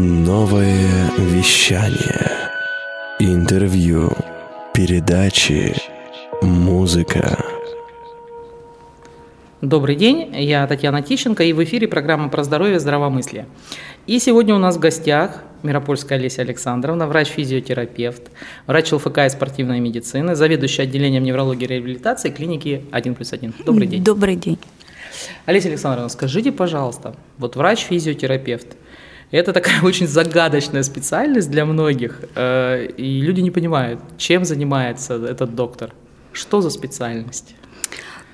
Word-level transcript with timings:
Новое 0.00 1.10
вещание. 1.18 2.30
Интервью. 3.18 4.12
Передачи. 4.72 5.74
Музыка. 6.40 7.36
Добрый 9.60 9.96
день, 9.96 10.32
я 10.36 10.64
Татьяна 10.68 11.02
Тищенко, 11.02 11.42
и 11.42 11.52
в 11.52 11.64
эфире 11.64 11.88
программа 11.88 12.28
про 12.28 12.44
здоровье 12.44 12.76
и 12.76 12.78
здравомыслие. 12.78 13.46
И 14.06 14.20
сегодня 14.20 14.54
у 14.54 14.58
нас 14.58 14.76
в 14.76 14.78
гостях 14.78 15.42
Миропольская 15.64 16.16
Олеся 16.16 16.42
Александровна, 16.42 17.08
врач-физиотерапевт, 17.08 18.30
врач 18.68 18.92
ЛФК 18.92 19.18
и 19.26 19.28
спортивной 19.30 19.80
медицины, 19.80 20.36
заведующая 20.36 20.84
отделением 20.84 21.24
неврологии 21.24 21.64
и 21.64 21.66
реабилитации 21.66 22.30
клиники 22.30 22.84
1 22.92 23.16
плюс 23.16 23.32
1. 23.32 23.52
Добрый 23.66 23.88
день. 23.88 24.04
Добрый 24.04 24.36
день. 24.36 24.58
Олеся 25.46 25.68
Александровна, 25.68 26.08
скажите, 26.08 26.52
пожалуйста, 26.52 27.16
вот 27.38 27.56
врач-физиотерапевт, 27.56 28.76
это 29.30 29.52
такая 29.52 29.80
очень 29.82 30.06
загадочная 30.06 30.82
специальность 30.82 31.50
для 31.50 31.64
многих, 31.64 32.20
э, 32.34 32.88
и 32.96 33.20
люди 33.20 33.40
не 33.40 33.50
понимают, 33.50 34.00
чем 34.16 34.44
занимается 34.44 35.14
этот 35.14 35.54
доктор. 35.54 35.92
Что 36.32 36.60
за 36.60 36.70
специальность? 36.70 37.54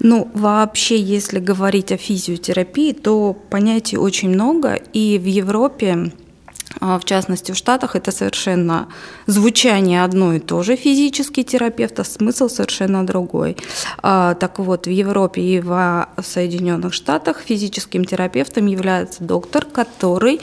Ну, 0.01 0.31
вообще, 0.35 1.01
если 1.01 1.39
говорить 1.39 1.93
о 1.93 1.97
физиотерапии, 1.97 2.93
то 2.93 3.37
понятий 3.51 3.97
очень 3.97 4.31
много, 4.31 4.75
и 4.75 5.19
в 5.19 5.25
Европе 5.25 6.13
а, 6.81 6.99
в 6.99 7.05
частности, 7.05 7.53
в 7.53 7.57
Штатах 7.57 7.97
это 7.97 8.11
совершенно 8.11 8.89
звучание 9.27 10.03
одно 10.03 10.35
и 10.35 10.41
то 10.41 10.63
же 10.63 10.77
физический 10.77 11.45
терапевт, 11.45 12.01
а 12.01 12.05
смысл 12.05 12.49
совершенно 12.49 13.07
другой. 13.07 13.57
А, 14.03 14.35
так 14.35 14.59
вот, 14.59 14.87
в 14.87 14.91
Европе 14.91 15.41
и 15.41 15.61
в 15.61 16.09
Соединенных 16.23 16.93
Штатах 16.93 17.41
физическим 17.41 18.05
терапевтом 18.05 18.67
является 18.67 19.23
доктор, 19.23 19.65
который 19.65 20.41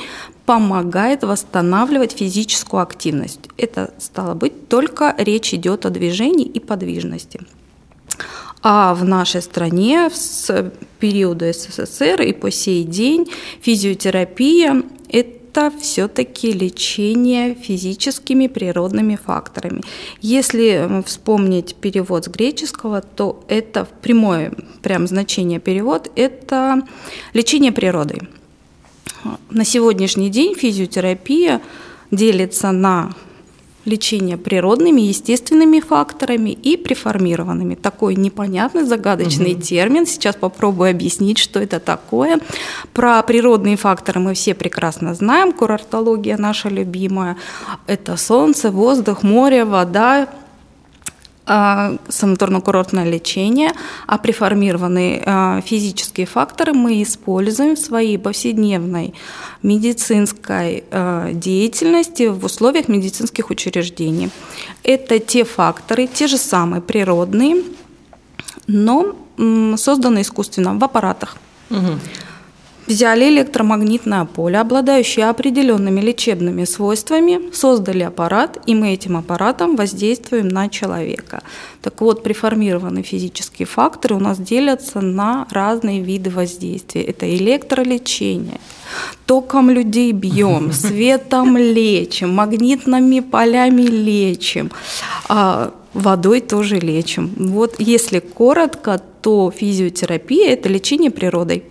помогает 0.52 1.24
восстанавливать 1.24 2.12
физическую 2.12 2.84
активность. 2.84 3.40
Это 3.56 3.94
стало 4.00 4.34
быть, 4.34 4.68
только 4.68 5.16
речь 5.18 5.54
идет 5.54 5.86
о 5.86 5.90
движении 5.90 6.46
и 6.46 6.60
подвижности. 6.60 7.40
А 8.62 8.94
в 8.94 9.06
нашей 9.06 9.42
стране 9.42 10.10
с 10.14 10.74
периода 11.00 11.54
СССР 11.54 12.24
и 12.24 12.34
по 12.34 12.52
сей 12.52 12.84
день 12.84 13.28
физиотерапия– 13.62 14.84
это 15.10 15.72
все-таки 15.80 16.52
лечение 16.52 17.56
физическими 17.56 18.48
природными 18.48 19.16
факторами. 19.16 19.84
Если 20.20 21.02
вспомнить 21.06 21.76
перевод 21.76 22.26
с 22.26 22.28
греческого, 22.28 23.00
то 23.00 23.42
это 23.48 23.88
прямое 24.02 24.52
прям 24.82 25.08
значение 25.08 25.62
перевод– 25.62 26.12
это 26.18 26.82
лечение 27.32 27.72
природой. 27.72 28.28
На 29.50 29.66
сегодняшний 29.66 30.30
день 30.30 30.56
физиотерапия 30.56 31.62
делится 32.12 32.72
на 32.72 33.14
лечение 33.86 34.38
природными, 34.38 35.02
естественными 35.02 35.80
факторами 35.80 36.52
и 36.52 36.78
преформированными. 36.78 37.76
Такой 37.76 38.16
непонятный, 38.16 38.84
загадочный 38.84 39.54
угу. 39.54 39.62
термин. 39.62 40.06
Сейчас 40.06 40.36
попробую 40.36 40.92
объяснить, 40.92 41.40
что 41.40 41.60
это 41.60 41.80
такое. 41.80 42.40
Про 42.94 43.22
природные 43.24 43.78
факторы 43.78 44.20
мы 44.20 44.34
все 44.34 44.54
прекрасно 44.54 45.16
знаем. 45.16 45.52
Курортология 45.52 46.38
наша 46.38 46.70
любимая. 46.70 47.38
Это 47.88 48.18
солнце, 48.18 48.70
воздух, 48.70 49.24
море, 49.24 49.66
вода, 49.66 50.28
санаторно-курортное 51.52 53.10
лечение, 53.10 53.72
а 54.08 54.18
преформированные 54.18 55.24
а, 55.26 55.62
физические 55.62 56.26
факторы 56.26 56.74
мы 56.74 57.02
используем 57.04 57.76
в 57.76 57.80
своей 57.80 58.18
повседневной 58.18 59.14
медицинской 59.64 60.84
а, 60.92 61.32
деятельности 61.34 62.28
в 62.28 62.46
условиях 62.46 62.88
медицинских 62.88 63.50
учреждений. 63.50 64.30
Это 64.84 65.20
те 65.20 65.44
факторы, 65.44 66.08
те 66.08 66.28
же 66.28 66.38
самые 66.38 66.82
природные, 66.82 67.64
но 68.68 69.16
созданные 69.76 70.22
искусственно 70.22 70.78
в 70.78 70.84
аппаратах. 70.84 71.38
Угу 71.70 72.00
взяли 72.92 73.30
электромагнитное 73.30 74.26
поле, 74.26 74.60
обладающее 74.60 75.30
определенными 75.30 76.02
лечебными 76.02 76.66
свойствами, 76.66 77.54
создали 77.54 78.04
аппарат, 78.04 78.58
и 78.66 78.76
мы 78.76 78.94
этим 78.94 79.16
аппаратом 79.16 79.78
воздействуем 79.78 80.50
на 80.50 80.68
человека. 80.68 81.42
Так 81.82 82.02
вот, 82.02 82.22
преформированные 82.22 83.04
физические 83.04 83.66
факторы 83.66 84.16
у 84.16 84.20
нас 84.20 84.38
делятся 84.38 85.00
на 85.00 85.48
разные 85.52 86.02
виды 86.02 86.30
воздействия. 86.30 87.04
Это 87.04 87.34
электролечение, 87.34 88.60
током 89.26 89.70
людей 89.70 90.12
бьем, 90.12 90.74
светом 90.74 91.58
лечим, 91.58 92.36
магнитными 92.36 93.22
полями 93.22 93.84
лечим, 93.84 94.70
а 95.30 95.72
водой 95.94 96.42
тоже 96.42 96.80
лечим. 96.80 97.32
Вот 97.38 97.76
если 97.80 98.20
коротко, 98.20 99.02
то 99.22 99.52
физиотерапия– 99.52 100.50
это 100.54 100.68
лечение 100.68 101.12
природой. 101.12 101.64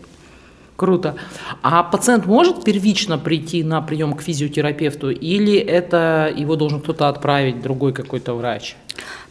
Круто. 0.80 1.14
А 1.60 1.82
пациент 1.82 2.24
может 2.24 2.64
первично 2.64 3.18
прийти 3.18 3.62
на 3.62 3.82
прием 3.82 4.14
к 4.14 4.22
физиотерапевту 4.22 5.10
или 5.10 5.58
это 5.58 6.32
его 6.34 6.56
должен 6.56 6.80
кто-то 6.80 7.10
отправить, 7.10 7.60
другой 7.60 7.92
какой-то 7.92 8.32
врач? 8.32 8.76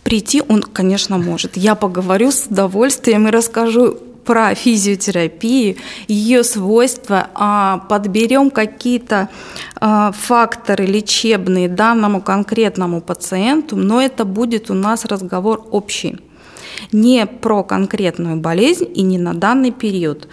Прийти 0.03 0.43
он, 0.47 0.61
конечно, 0.61 1.17
может. 1.17 1.57
Я 1.57 1.73
поговорю 1.73 2.29
с 2.29 2.45
удовольствием 2.45 3.27
и 3.27 3.31
расскажу 3.31 3.97
про 4.25 4.53
физиотерапию, 4.53 5.77
ее 6.07 6.43
свойства, 6.43 7.29
а, 7.33 7.79
подберем 7.89 8.51
какие-то 8.51 9.29
а, 9.81 10.11
факторы 10.11 10.85
лечебные 10.85 11.67
данному 11.67 12.21
конкретному 12.21 13.01
пациенту, 13.01 13.75
но 13.75 13.99
это 13.99 14.23
будет 14.23 14.69
у 14.69 14.75
нас 14.75 15.03
разговор 15.05 15.65
общий 15.71 16.19
не 16.91 17.25
про 17.25 17.63
конкретную 17.63 18.37
болезнь 18.37 18.87
и 18.93 19.01
не 19.01 19.17
на 19.17 19.33
данный 19.33 19.71
период. 19.71 20.27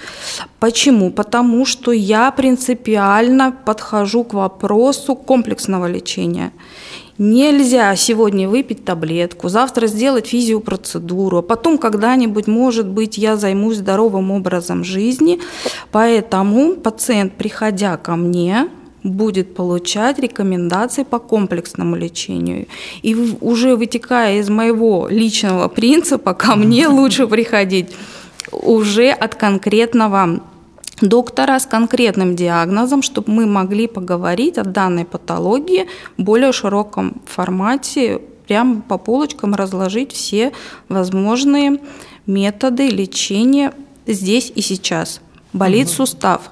Почему? 0.59 1.11
Потому 1.11 1.67
что 1.67 1.93
я 1.93 2.31
принципиально 2.31 3.55
подхожу 3.65 4.25
к 4.25 4.35
вопросу 4.35 5.15
комплексного 5.15 5.87
лечения. 5.87 6.53
Нельзя 7.19 7.97
сегодня 7.97 8.47
выпить 8.47 8.85
таблетку, 8.85 9.49
завтра 9.49 9.87
сделать 9.87 10.27
физиопроцедуру, 10.27 11.39
а 11.39 11.43
потом 11.43 11.79
когда-нибудь, 11.79 12.47
может 12.47 12.87
быть, 12.87 13.17
я 13.17 13.37
займусь 13.37 13.79
здоровым 13.79 14.31
образом 14.31 14.85
жизни. 14.85 15.41
Поэтому 15.93 16.75
пациент, 16.77 17.33
приходя 17.33 17.97
ко 17.97 18.17
мне, 18.17 18.69
будет 19.07 19.55
получать 19.55 20.19
рекомендации 20.19 21.05
по 21.05 21.19
комплексному 21.19 21.97
лечению. 21.97 22.67
И 23.03 23.15
уже 23.41 23.77
вытекая 23.77 24.41
из 24.41 24.49
моего 24.49 25.09
личного 25.09 25.69
принципа, 25.69 26.35
ко 26.35 26.57
мне 26.57 26.89
лучше 26.89 27.27
приходить 27.27 27.95
уже 28.53 29.11
от 29.11 29.35
конкретного 29.35 30.41
доктора 31.01 31.59
с 31.59 31.67
конкретным 31.67 32.37
диагнозом, 32.37 33.03
чтобы 33.03 33.33
мы 33.33 33.47
могли 33.47 33.87
поговорить 33.87 34.59
о 34.59 34.65
данной 34.65 35.05
патологии 35.05 35.87
в 36.17 36.23
более 36.23 36.53
широком 36.53 37.21
формате, 37.27 38.21
прямо 38.47 38.81
по 38.81 38.97
полочкам 38.97 39.55
разложить 39.55 40.13
все 40.13 40.53
возможные 40.89 41.81
методы 42.27 42.89
лечения 42.89 43.73
здесь 44.07 44.53
и 44.55 44.61
сейчас. 44.63 45.21
Болит 45.53 45.89
угу. 45.89 45.95
сустав, 45.95 46.51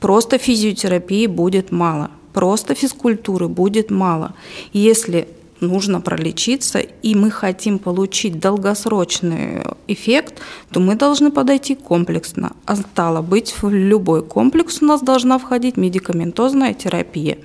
Просто 0.00 0.38
физиотерапии 0.38 1.26
будет 1.26 1.72
мало, 1.72 2.10
просто 2.32 2.74
физкультуры 2.74 3.48
будет 3.48 3.90
мало. 3.90 4.34
Если 4.72 5.28
нужно 5.60 6.00
пролечиться, 6.00 6.78
и 6.78 7.14
мы 7.14 7.30
хотим 7.30 7.78
получить 7.78 8.38
долгосрочный 8.38 9.64
эффект, 9.88 10.34
то 10.70 10.80
мы 10.80 10.94
должны 10.94 11.30
подойти 11.30 11.74
комплексно. 11.74 12.52
А 12.64 12.76
стало 12.76 13.22
быть, 13.22 13.54
в 13.60 13.68
любой 13.68 14.22
комплекс 14.22 14.82
у 14.82 14.86
нас 14.86 15.00
должна 15.02 15.38
входить 15.38 15.76
медикаментозная 15.76 16.74
терапия. 16.74 17.38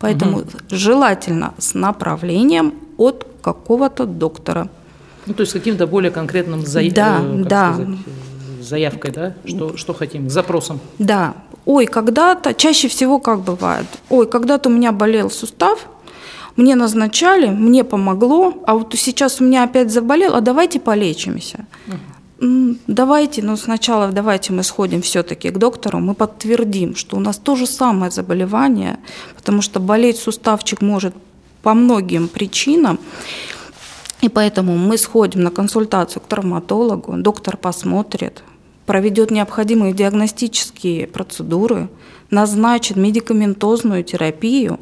Поэтому 0.00 0.38
угу. 0.38 0.48
желательно 0.70 1.54
с 1.58 1.74
направлением 1.74 2.74
от 2.96 3.26
какого-то 3.40 4.06
доктора. 4.06 4.68
Ну, 5.26 5.34
то 5.34 5.42
есть 5.42 5.52
каким-то 5.52 5.86
более 5.86 6.10
конкретным 6.10 6.66
за... 6.66 6.82
да, 6.90 7.20
э, 7.22 7.42
да. 7.44 7.74
Сказать, 7.74 7.98
заявкой, 8.60 9.10
да? 9.12 9.34
Что, 9.44 9.76
что 9.76 9.94
хотим, 9.94 10.28
запросом. 10.28 10.80
Да, 10.98 11.34
ой, 11.66 11.86
когда-то, 11.86 12.54
чаще 12.54 12.88
всего 12.88 13.18
как 13.18 13.40
бывает, 13.40 13.86
ой, 14.08 14.26
когда-то 14.26 14.68
у 14.68 14.72
меня 14.72 14.92
болел 14.92 15.30
сустав, 15.30 15.86
мне 16.56 16.76
назначали, 16.76 17.48
мне 17.48 17.82
помогло, 17.84 18.54
а 18.66 18.74
вот 18.74 18.94
сейчас 18.96 19.40
у 19.40 19.44
меня 19.44 19.64
опять 19.64 19.90
заболел, 19.90 20.34
а 20.34 20.40
давайте 20.40 20.78
полечимся. 20.78 21.66
Угу. 21.88 22.76
Давайте, 22.86 23.42
но 23.42 23.56
сначала 23.56 24.12
давайте 24.12 24.52
мы 24.52 24.62
сходим 24.62 25.00
все-таки 25.02 25.50
к 25.50 25.58
доктору, 25.58 25.98
мы 25.98 26.14
подтвердим, 26.14 26.94
что 26.94 27.16
у 27.16 27.20
нас 27.20 27.38
то 27.38 27.56
же 27.56 27.66
самое 27.66 28.10
заболевание, 28.10 28.98
потому 29.36 29.62
что 29.62 29.80
болеть 29.80 30.18
суставчик 30.18 30.82
может 30.82 31.14
по 31.62 31.74
многим 31.74 32.28
причинам. 32.28 32.98
И 34.20 34.28
поэтому 34.28 34.76
мы 34.76 34.98
сходим 34.98 35.42
на 35.42 35.50
консультацию 35.50 36.22
к 36.22 36.26
травматологу, 36.26 37.14
доктор 37.16 37.56
посмотрит, 37.56 38.42
проведет 38.86 39.30
необходимые 39.30 39.92
диагностические 39.92 41.06
процедуры, 41.06 41.88
назначит 42.30 42.96
медикаментозную 42.96 44.04
терапию, 44.04 44.80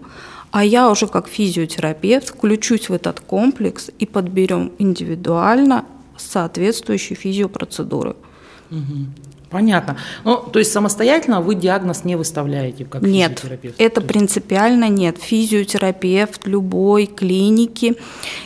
а 0.51 0.65
я 0.65 0.91
уже 0.91 1.07
как 1.07 1.29
физиотерапевт 1.29 2.29
включусь 2.29 2.89
в 2.89 2.93
этот 2.93 3.21
комплекс 3.21 3.91
и 3.99 4.07
подберем 4.07 4.73
индивидуально 4.79 5.85
соответствующие 6.17 7.17
физиопроцедуры. 7.17 8.17
Угу. 8.71 9.07
Понятно. 9.53 9.99
Ну, 10.25 10.39
то 10.39 10.59
есть 10.59 10.73
самостоятельно 10.73 11.43
вы 11.43 11.55
диагноз 11.55 12.05
не 12.05 12.17
выставляете 12.17 12.87
как 12.87 13.03
нет, 13.03 13.33
физиотерапевт? 13.33 13.75
это 13.79 14.01
принципиально 14.01 14.89
нет. 14.89 15.19
Физиотерапевт 15.19 16.47
любой 16.47 17.05
клиники, 17.05 17.97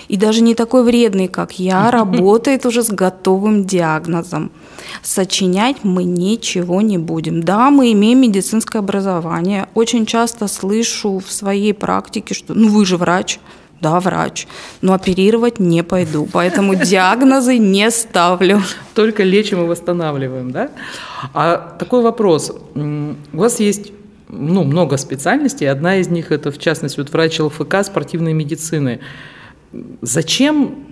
и 0.09 0.17
даже 0.17 0.43
не 0.43 0.57
такой 0.57 0.83
вредный, 0.83 1.29
как 1.29 1.61
я, 1.61 1.93
работает 1.93 2.67
уже 2.67 2.83
с 2.83 2.91
готовым 2.91 3.65
диагнозом. 3.65 4.51
Сочинять 5.03 5.79
мы 5.83 6.05
ничего 6.05 6.81
не 6.81 6.99
будем. 6.99 7.43
Да, 7.43 7.71
мы 7.71 7.93
имеем 7.93 8.21
медицинское 8.21 8.79
образование. 8.79 9.69
Очень 9.75 10.07
часто 10.07 10.49
слышу 10.49 11.19
в 11.19 11.33
своей 11.33 11.75
практике, 11.75 12.35
что 12.35 12.55
ну 12.55 12.69
вы 12.69 12.87
же 12.87 12.97
врач, 12.97 13.39
да, 13.81 14.01
врач, 14.01 14.47
но 14.81 14.95
оперировать 14.95 15.61
не 15.61 15.83
пойду, 15.83 16.29
поэтому 16.33 16.75
диагнозы 16.85 17.59
не 17.59 17.91
ставлю. 17.91 18.63
Только 18.95 19.23
лечим 19.23 19.63
и 19.63 19.67
восстанавливаем, 19.67 20.51
да? 20.51 20.71
А 21.35 21.77
такой 21.79 22.03
вопрос. 22.03 22.53
У 22.75 23.17
вас 23.33 23.61
есть 23.61 23.93
ну, 24.29 24.65
много 24.65 24.97
специальностей, 24.97 25.71
одна 25.71 25.97
из 25.97 26.09
них 26.09 26.33
это, 26.33 26.51
в 26.51 26.59
частности, 26.59 26.99
вот 26.99 27.11
врач 27.13 27.39
ЛФК 27.39 27.85
спортивной 27.85 28.33
медицины. 28.33 29.01
Зачем 30.01 30.86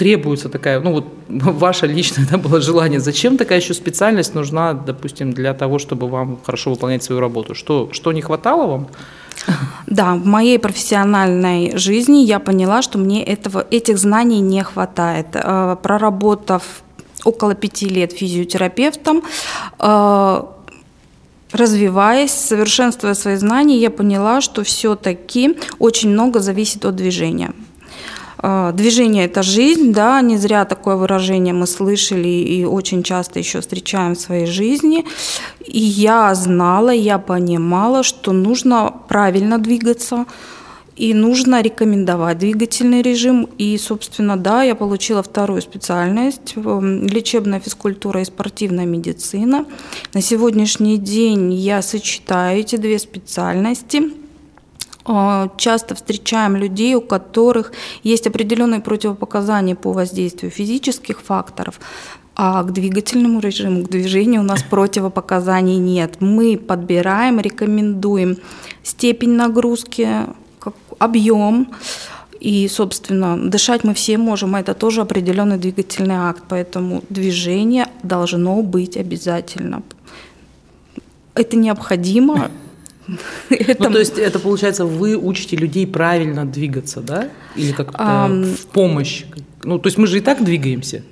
требуется 0.00 0.48
такая, 0.48 0.80
ну 0.80 0.92
вот 0.92 1.04
ваше 1.28 1.86
личное 1.86 2.26
да, 2.30 2.38
было 2.38 2.60
желание, 2.60 3.00
зачем 3.00 3.36
такая 3.36 3.60
еще 3.60 3.74
специальность 3.74 4.34
нужна, 4.34 4.72
допустим, 4.72 5.32
для 5.32 5.52
того, 5.52 5.78
чтобы 5.78 6.08
вам 6.08 6.38
хорошо 6.46 6.70
выполнять 6.70 7.02
свою 7.02 7.20
работу? 7.20 7.54
Что, 7.54 7.88
что 7.92 8.12
не 8.12 8.22
хватало 8.22 8.66
вам? 8.66 8.86
Да, 9.86 10.14
в 10.14 10.26
моей 10.26 10.58
профессиональной 10.58 11.76
жизни 11.76 12.24
я 12.24 12.38
поняла, 12.38 12.82
что 12.82 12.98
мне 12.98 13.22
этого, 13.22 13.66
этих 13.70 13.98
знаний 13.98 14.40
не 14.40 14.62
хватает. 14.62 15.26
Э, 15.34 15.76
проработав 15.82 16.62
около 17.24 17.54
пяти 17.54 17.88
лет 17.88 18.12
физиотерапевтом, 18.12 19.22
э, 19.78 20.42
развиваясь, 21.52 22.32
совершенствуя 22.32 23.14
свои 23.14 23.36
знания, 23.36 23.76
я 23.78 23.90
поняла, 23.90 24.40
что 24.40 24.62
все-таки 24.62 25.56
очень 25.78 26.10
много 26.10 26.40
зависит 26.40 26.84
от 26.84 26.96
движения. 26.96 27.52
А, 28.42 28.72
движение– 28.72 29.24
это 29.26 29.42
жизнь, 29.42 29.92
да, 29.92 30.20
не 30.22 30.38
зря 30.38 30.64
такое 30.64 30.96
выражение 30.96 31.52
мы 31.52 31.66
слышали 31.66 32.28
и 32.28 32.64
очень 32.64 33.02
часто 33.02 33.38
еще 33.38 33.60
встречаем 33.60 34.14
в 34.14 34.20
своей 34.20 34.46
жизни. 34.46 35.04
И 35.66 35.80
я 35.80 36.34
знала, 36.34 36.90
я 36.90 37.18
понимала, 37.18 38.02
что 38.02 38.32
нужно 38.32 38.92
правильно 39.08 39.58
двигаться, 39.58 40.24
и 40.96 41.14
нужно 41.14 41.62
рекомендовать 41.62 42.38
двигательный 42.38 43.02
режим. 43.02 43.48
И, 43.58 43.76
собственно, 43.78 44.36
да, 44.36 44.62
я 44.62 44.74
получила 44.74 45.22
вторую 45.22 45.60
специальность– 45.62 46.54
лечебная 46.56 47.60
физкультура 47.60 48.20
и 48.20 48.24
спортивная 48.24 48.86
медицина. 48.86 49.66
На 50.14 50.22
сегодняшний 50.22 50.98
день 50.98 51.52
я 51.54 51.82
сочетаю 51.82 52.60
эти 52.60 52.76
две 52.76 52.98
специальности– 52.98 54.12
часто 55.56 55.94
встречаем 55.94 56.56
людей, 56.56 56.94
у 56.94 57.00
которых 57.00 57.72
есть 58.02 58.26
определенные 58.26 58.80
противопоказания 58.80 59.74
по 59.74 59.92
воздействию 59.92 60.50
физических 60.50 61.20
факторов, 61.20 61.80
а 62.36 62.62
к 62.62 62.72
двигательному 62.72 63.40
режиму, 63.40 63.84
к 63.84 63.88
движению 63.88 64.40
у 64.40 64.44
нас 64.44 64.62
противопоказаний 64.70 65.78
нет. 65.78 66.20
Мы 66.20 66.58
подбираем, 66.58 67.40
рекомендуем 67.40 68.36
степень 68.82 69.32
нагрузки, 69.32 70.08
объем, 70.98 71.72
и, 72.40 72.68
собственно, 72.68 73.38
дышать 73.38 73.84
мы 73.84 73.92
все 73.92 74.16
можем, 74.16 74.54
а 74.54 74.60
это 74.60 74.72
тоже 74.72 75.02
определенный 75.02 75.58
двигательный 75.58 76.16
акт, 76.16 76.42
поэтому 76.48 77.02
движение 77.10 77.88
должно 78.02 78.62
быть 78.62 78.96
обязательно. 78.96 79.82
Это 81.34 81.56
необходимо. 81.56 82.50
Ну, 83.78 83.90
то 83.90 83.98
есть 83.98 84.18
это 84.18 84.38
получается, 84.38 84.84
вы 84.84 85.16
учите 85.16 85.56
людей 85.56 85.86
правильно 85.86 86.44
двигаться, 86.44 87.00
да? 87.00 87.28
Или 87.56 87.72
как-то 87.72 88.28
в 88.30 88.66
помощь? 88.66 89.24
Ну, 89.62 89.78
то 89.78 89.88
есть 89.88 89.98
мы 89.98 90.06
же 90.06 90.18
и 90.18 90.20
так 90.20 90.42
двигаемся. 90.44 91.02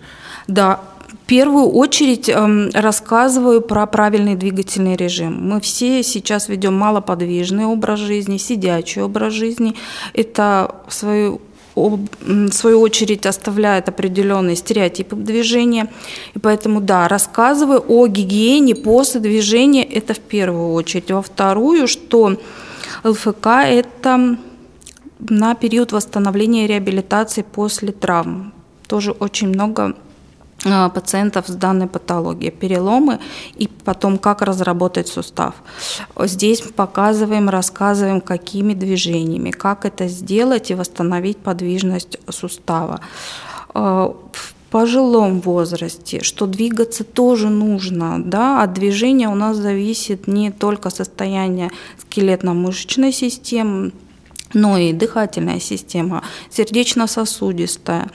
Да, 0.47 0.81
в 1.09 1.17
первую 1.27 1.67
очередь 1.69 2.29
э, 2.29 2.71
рассказываю 2.73 3.61
про 3.61 3.87
правильный 3.87 4.35
двигательный 4.35 4.97
режим. 4.97 5.49
Мы 5.49 5.61
все 5.61 6.03
сейчас 6.03 6.49
ведем 6.49 6.75
малоподвижный 6.75 7.67
образ 7.67 8.01
жизни, 8.01 8.39
сидячий 8.39 9.03
образ 9.03 9.35
жизни. 9.35 9.75
Это 10.15 10.77
в 10.87 10.95
свою 10.95 11.43
в 11.79 12.53
свою 12.53 12.81
очередь 12.81 13.27
оставляет 13.27 13.89
определенные 13.89 14.57
стереотипы 14.57 15.17
движения. 15.17 15.89
И 16.35 16.39
поэтому, 16.39 16.81
да, 16.81 17.09
рассказываю 17.09 17.85
о 17.89 18.07
гигиене 18.07 18.75
после 18.75 19.21
движения, 19.21 19.85
это 19.85 20.15
в 20.15 20.21
первую 20.21 20.73
очередь. 20.73 21.11
Во 21.11 21.23
вторую, 21.23 21.87
что 21.87 22.37
ЛФК– 23.05 23.47
это 23.67 24.39
на 25.19 25.55
период 25.55 25.93
восстановления 25.93 26.65
и 26.65 26.69
реабилитации 26.69 27.43
после 27.43 27.93
травм. 27.93 28.53
Тоже 28.87 29.13
очень 29.13 29.49
много 29.49 29.95
пациентов 30.65 31.47
с 31.47 31.55
данной 31.55 31.87
патологией, 31.87 32.51
переломы 32.51 33.21
и 33.57 33.69
потом 33.69 34.19
как 34.19 34.43
разработать 34.43 35.09
сустав. 35.09 35.55
Здесь 36.19 36.61
показываем, 36.61 37.49
рассказываем, 37.49 38.21
какими 38.21 38.75
движениями, 38.75 39.51
как 39.51 39.85
это 39.85 40.09
сделать 40.09 40.71
и 40.71 40.75
восстановить 40.75 41.39
подвижность 41.39 42.19
сустава. 42.29 43.01
А, 43.75 44.15
в 44.33 44.55
пожилом 44.71 45.41
возрасте, 45.41 46.23
что 46.23 46.47
двигаться 46.47 47.05
тоже 47.05 47.49
нужно, 47.49 48.23
да, 48.23 48.63
от 48.63 48.75
движения 48.75 49.29
у 49.29 49.35
нас 49.35 49.57
зависит 49.57 50.27
не 50.27 50.51
только 50.51 50.91
состояние 50.91 51.71
скелетно-мышечной 51.99 53.13
системы, 53.13 53.93
но 54.55 54.79
и 54.79 54.93
дыхательная 54.93 55.61
система, 55.61 56.23
сердечно-сосудистая. 56.51 58.11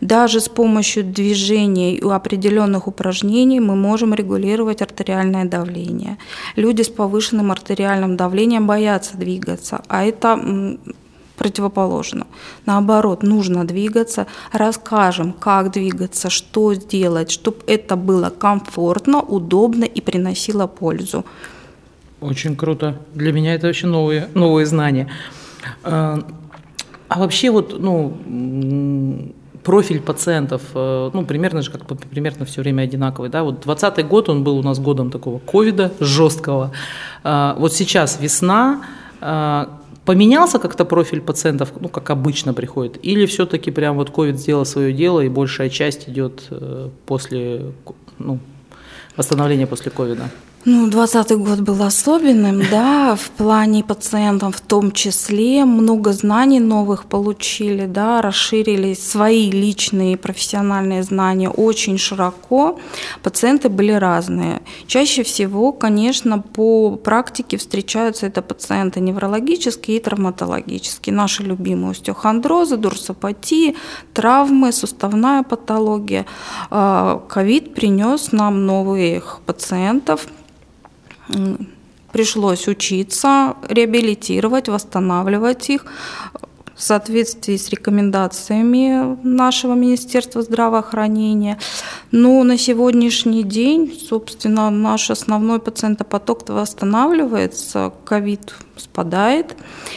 Даже 0.00 0.40
с 0.40 0.48
помощью 0.48 1.04
движений 1.04 1.94
и 1.96 2.08
определенных 2.08 2.86
упражнений 2.86 3.60
мы 3.60 3.74
можем 3.74 4.14
регулировать 4.14 4.82
артериальное 4.82 5.44
давление. 5.44 6.18
Люди 6.56 6.82
с 6.82 6.88
повышенным 6.88 7.50
артериальным 7.50 8.16
давлением 8.16 8.66
боятся 8.66 9.16
двигаться, 9.16 9.82
а 9.88 10.04
это 10.04 10.78
противоположно. 11.36 12.26
Наоборот, 12.66 13.22
нужно 13.22 13.66
двигаться, 13.66 14.26
расскажем, 14.52 15.32
как 15.32 15.70
двигаться, 15.70 16.28
что 16.28 16.74
сделать, 16.74 17.30
чтобы 17.30 17.58
это 17.66 17.96
было 17.96 18.30
комфортно, 18.30 19.20
удобно 19.20 19.84
и 19.84 20.00
приносило 20.00 20.66
пользу. 20.66 21.24
Очень 22.20 22.56
круто. 22.56 23.00
Для 23.14 23.32
меня 23.32 23.54
это 23.54 23.68
вообще 23.68 23.86
новые, 23.86 24.28
новые 24.34 24.66
знания. 24.66 25.08
А, 25.82 26.18
а 27.08 27.18
вообще 27.18 27.50
вот, 27.50 27.76
ну, 27.78 29.32
профиль 29.62 30.00
пациентов, 30.00 30.62
э, 30.74 31.10
ну, 31.12 31.24
примерно 31.24 31.62
же 31.62 31.70
как 31.70 31.86
примерно 32.10 32.44
все 32.44 32.62
время 32.62 32.82
одинаковый, 32.82 33.30
да, 33.30 33.42
вот 33.42 33.60
20 33.60 34.06
год, 34.06 34.28
он 34.28 34.44
был 34.44 34.58
у 34.58 34.62
нас 34.62 34.78
годом 34.78 35.10
такого 35.10 35.38
ковида 35.38 35.92
жесткого, 36.00 36.72
а, 37.24 37.54
вот 37.58 37.72
сейчас 37.72 38.18
весна, 38.20 38.82
поменялся 40.08 40.58
как-то 40.58 40.86
профиль 40.86 41.20
пациентов, 41.20 41.72
ну, 41.80 41.90
как 41.90 42.08
обычно 42.08 42.54
приходит, 42.54 42.98
или 43.02 43.26
все-таки 43.26 43.70
прям 43.70 43.96
вот 43.96 44.10
ковид 44.10 44.38
сделал 44.38 44.64
свое 44.64 44.94
дело, 44.94 45.20
и 45.20 45.28
большая 45.28 45.68
часть 45.68 46.08
идет 46.08 46.44
э, 46.50 46.88
после, 47.04 47.72
ну, 48.18 48.38
восстановления 49.18 49.66
после 49.66 49.90
ковида? 49.90 50.30
Ну, 50.64 50.90
20 50.90 51.38
год 51.38 51.60
был 51.60 51.82
особенным, 51.82 52.62
да, 52.70 53.14
в 53.14 53.30
плане 53.30 53.84
пациентов 53.84 54.56
в 54.56 54.60
том 54.60 54.90
числе. 54.90 55.64
Много 55.64 56.12
знаний 56.12 56.58
новых 56.58 57.04
получили, 57.04 57.86
да, 57.86 58.20
расширили 58.20 58.94
свои 58.94 59.50
личные 59.50 60.16
профессиональные 60.16 61.04
знания 61.04 61.48
очень 61.48 61.96
широко. 61.96 62.80
Пациенты 63.22 63.68
были 63.68 63.92
разные. 63.92 64.60
Чаще 64.88 65.22
всего, 65.22 65.72
конечно, 65.72 66.40
по 66.40 66.96
практике 66.96 67.56
встречаются 67.56 68.26
это 68.26 68.42
пациенты 68.42 68.98
неврологические 68.98 69.98
и 69.98 70.00
травматологические. 70.00 71.14
Наши 71.14 71.44
любимые 71.44 71.92
остеохондрозы, 71.92 72.76
дурсопатии, 72.76 73.76
травмы, 74.12 74.72
суставная 74.72 75.44
патология. 75.44 76.26
А, 76.70 77.22
ковид 77.28 77.74
принес 77.74 78.32
нам 78.32 78.66
новых 78.66 79.38
пациентов– 79.46 80.26
пришлось 82.12 82.68
учиться, 82.68 83.54
реабилитировать, 83.68 84.68
восстанавливать 84.68 85.70
их. 85.70 85.86
В 86.78 86.82
соответствии 86.82 87.56
с 87.56 87.70
рекомендациями 87.70 89.18
нашего 89.24 89.74
Министерства 89.74 90.42
здравоохранения. 90.42 91.58
Но 92.12 92.44
на 92.44 92.56
сегодняшний 92.56 93.42
день, 93.42 93.92
собственно, 94.08 94.70
наш 94.70 95.10
основной 95.10 95.58
пациентопоток 95.58 96.48
восстанавливается, 96.48 97.92
ковид 98.04 98.54
спадает, 98.76 99.56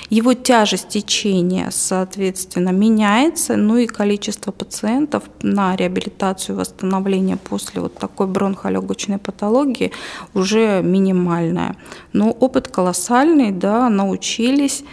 его 0.09 0.33
тяжесть 0.33 0.89
течения, 0.89 1.69
соответственно, 1.69 2.69
меняется, 2.69 3.57
ну 3.57 3.77
и 3.77 3.85
количество 3.85 4.51
пациентов 4.51 5.23
на 5.43 5.75
реабилитацию 5.75 6.57
восстановление 6.57 7.37
после 7.37 7.79
вот 7.79 7.93
такой 7.93 8.25
бронхолегочной 8.25 9.19
патологии 9.19 9.91
уже 10.33 10.81
минимальное. 10.81 11.75
Но 12.11 12.31
опыт 12.31 12.69
колоссальный, 12.69 13.51
да, 13.51 13.87
научились 13.89 14.83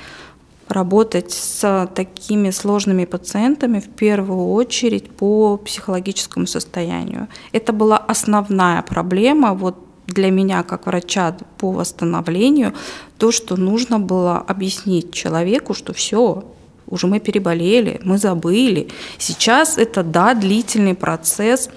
работать 0.69 1.33
с 1.33 1.89
такими 1.95 2.51
сложными 2.51 3.05
пациентами 3.05 3.81
в 3.81 3.89
первую 3.89 4.53
очередь 4.53 5.11
по 5.11 5.57
психологическому 5.57 6.47
состоянию. 6.47 7.29
Это 7.53 7.73
была 7.73 7.97
основная 7.97 8.83
проблема 8.83 9.55
вот 9.55 9.77
для 10.07 10.31
меня 10.31 10.63
как 10.63 10.87
врача 10.87 11.37
по 11.59 11.71
восстановлению, 11.71 12.73
то, 13.19 13.31
что 13.31 13.57
нужно 13.57 13.99
было 13.99 14.39
объяснить 14.39 15.13
человеку, 15.13 15.75
что 15.75 15.93
все, 15.93 16.45
уже 16.87 17.07
мы 17.07 17.21
переболели, 17.21 18.01
мы 18.03 18.17
забыли. 18.17 18.89
Сейчас 19.19 19.77
это, 19.77 20.03
да, 20.03 20.35
длительный 20.35 20.95
процесс, 20.95 21.69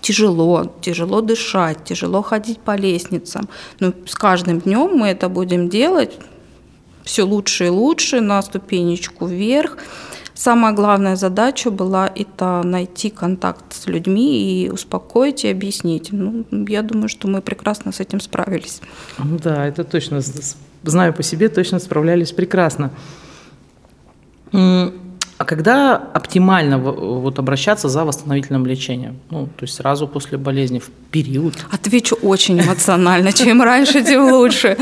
тяжело, 0.00 0.72
тяжело 0.80 1.20
дышать, 1.20 1.84
тяжело 1.84 2.22
ходить 2.22 2.58
по 2.58 2.76
лестницам. 2.76 3.48
Но 3.78 3.92
с 4.06 4.14
каждым 4.14 4.60
днем 4.60 4.96
мы 4.96 5.08
это 5.08 5.28
будем 5.28 5.68
делать 5.68 6.12
все 7.04 7.22
лучше 7.22 7.66
и 7.66 7.68
лучше, 7.68 8.20
на 8.20 8.42
ступенечку 8.42 9.26
вверх. 9.26 9.78
Самая 10.34 10.72
главная 10.72 11.16
задача 11.16 11.70
была 11.70 12.10
это 12.14 12.62
найти 12.64 13.10
контакт 13.10 13.74
с 13.74 13.86
людьми 13.86 14.64
и 14.64 14.70
успокоить 14.70 15.44
и 15.44 15.48
объяснить. 15.48 16.12
Ну, 16.12 16.46
я 16.66 16.82
думаю, 16.82 17.08
что 17.08 17.28
мы 17.28 17.42
прекрасно 17.42 17.92
с 17.92 18.00
этим 18.00 18.20
справились. 18.20 18.80
Да, 19.18 19.66
это 19.66 19.84
точно. 19.84 20.20
Знаю 20.82 21.12
по 21.12 21.22
себе, 21.22 21.50
точно 21.50 21.78
справлялись 21.78 22.32
прекрасно. 22.32 22.90
А 25.40 25.44
когда 25.46 25.96
оптимально 25.96 26.76
вот 26.76 27.38
обращаться 27.38 27.88
за 27.88 28.04
восстановительным 28.04 28.66
лечением? 28.66 29.16
Ну, 29.30 29.46
то 29.46 29.64
есть 29.64 29.74
сразу 29.74 30.06
после 30.06 30.36
болезни, 30.36 30.78
в 30.78 30.90
период? 31.10 31.54
Отвечу 31.72 32.14
очень 32.22 32.60
эмоционально. 32.60 33.32
Чем 33.32 33.62
раньше, 33.62 34.02
тем 34.04 34.32
лучше. 34.32 34.76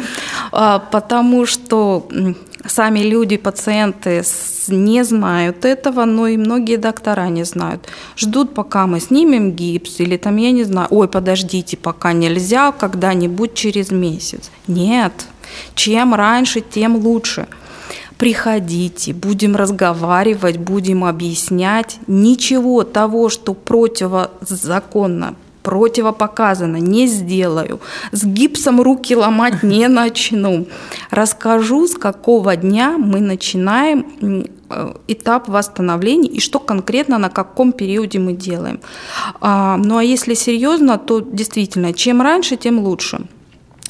А, 0.50 0.80
потому 0.80 1.46
что 1.46 2.08
сами 2.66 2.98
люди, 2.98 3.36
пациенты 3.36 4.24
не 4.66 5.04
знают 5.04 5.64
этого, 5.64 6.04
но 6.06 6.26
и 6.26 6.36
многие 6.36 6.76
доктора 6.76 7.28
не 7.28 7.44
знают. 7.44 7.88
Ждут, 8.16 8.52
пока 8.52 8.88
мы 8.88 8.98
снимем 8.98 9.52
гипс, 9.52 10.00
или 10.00 10.16
там, 10.16 10.38
я 10.38 10.50
не 10.50 10.64
знаю, 10.64 10.88
ой, 10.90 11.06
подождите, 11.06 11.76
пока 11.76 12.12
нельзя, 12.12 12.72
когда-нибудь 12.72 13.54
через 13.54 13.92
месяц. 13.92 14.50
Нет, 14.66 15.12
чем 15.76 16.14
раньше, 16.14 16.62
тем 16.62 16.96
лучше– 16.96 17.46
приходите, 18.18 19.14
будем 19.14 19.56
разговаривать, 19.56 20.58
будем 20.58 21.04
объяснять. 21.04 21.98
Ничего 22.06 22.82
того, 22.82 23.28
что 23.28 23.54
противозаконно, 23.54 25.36
противопоказано, 25.62 26.76
не 26.78 27.06
сделаю. 27.06 27.80
С 28.10 28.24
гипсом 28.24 28.82
руки 28.82 29.14
ломать 29.14 29.62
не 29.62 29.86
начну. 29.88 30.66
Расскажу, 31.10 31.86
с 31.86 31.94
какого 31.94 32.56
дня 32.56 32.98
мы 32.98 33.20
начинаем 33.20 34.06
э, 34.68 34.94
этап 35.06 35.48
восстановления 35.48 36.28
и 36.28 36.40
что 36.40 36.58
конкретно 36.58 37.18
на 37.18 37.30
каком 37.30 37.72
периоде 37.72 38.18
мы 38.18 38.32
делаем. 38.32 38.80
А, 39.40 39.76
ну 39.76 39.96
а 39.96 40.02
если 40.02 40.34
серьезно, 40.34 40.98
то 40.98 41.20
действительно, 41.20 41.92
чем 41.92 42.20
раньше, 42.20 42.56
тем 42.56 42.80
лучше. 42.80 43.20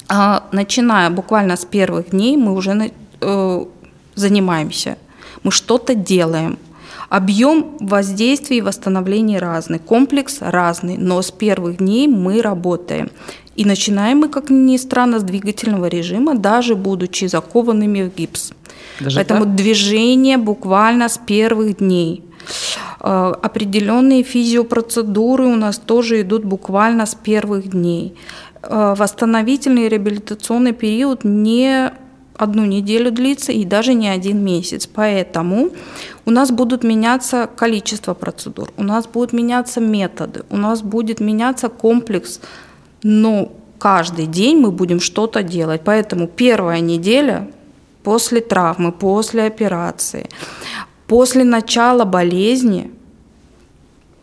А, 0.07 0.43
начиная 0.51 1.09
буквально 1.09 1.55
с 1.55 1.65
первых 1.65 2.11
дней 2.11 2.37
мы 2.37 2.53
уже 2.53 2.91
э, 3.21 3.65
занимаемся, 4.15 4.97
мы 5.43 5.51
что-то 5.51 5.95
делаем. 5.95 6.57
Объем 7.09 7.77
воздействия 7.79 8.57
и 8.57 8.61
восстановления 8.61 9.39
разный, 9.39 9.79
комплекс 9.79 10.37
разный, 10.41 10.97
но 10.97 11.21
с 11.21 11.31
первых 11.31 11.77
дней 11.77 12.07
мы 12.07 12.41
работаем. 12.41 13.09
И 13.55 13.65
начинаем 13.65 14.19
мы, 14.19 14.29
как 14.29 14.49
ни 14.49 14.77
странно, 14.77 15.19
с 15.19 15.23
двигательного 15.23 15.87
режима, 15.87 16.35
даже 16.35 16.75
будучи 16.75 17.25
закованными 17.25 18.03
в 18.03 18.15
гипс. 18.15 18.53
Даже 18.99 19.17
Поэтому 19.17 19.45
так? 19.45 19.55
движение 19.55 20.37
буквально 20.37 21.09
с 21.09 21.17
первых 21.17 21.77
дней. 21.77 22.23
Э, 22.99 23.33
определенные 23.41 24.23
физиопроцедуры 24.23 25.45
у 25.45 25.55
нас 25.55 25.77
тоже 25.77 26.21
идут 26.21 26.45
буквально 26.45 27.05
с 27.05 27.15
первых 27.15 27.69
дней. 27.69 28.13
Э, 28.61 28.93
восстановительный 28.97 29.87
реабилитационный 29.87 30.73
период 30.73 31.23
не 31.23 31.91
одну 32.39 32.65
неделю 32.65 33.11
длится 33.11 33.51
и 33.51 33.65
даже 33.65 33.93
не 33.93 34.07
один 34.07 34.43
месяц. 34.43 34.87
Поэтому 34.87 35.71
у 36.25 36.31
нас 36.31 36.51
будут 36.51 36.83
меняться 36.83 37.49
количество 37.53 38.13
процедур, 38.13 38.71
у 38.77 38.83
нас 38.83 39.07
будут 39.07 39.33
меняться 39.33 39.81
методы, 39.81 40.43
у 40.49 40.55
нас 40.57 40.81
будет 40.81 41.19
меняться 41.19 41.67
комплекс, 41.67 42.39
но 43.03 43.51
каждый 43.77 44.25
день 44.25 44.57
мы 44.57 44.71
будем 44.71 45.01
что-то 45.01 45.43
делать. 45.43 45.81
Поэтому 45.83 46.27
первая 46.27 46.79
неделя 46.79 47.51
после 48.03 48.39
травмы, 48.39 48.93
после 48.93 49.43
операции, 49.43 50.29
после 51.07 51.43
начала 51.43 52.05
болезни 52.05 52.91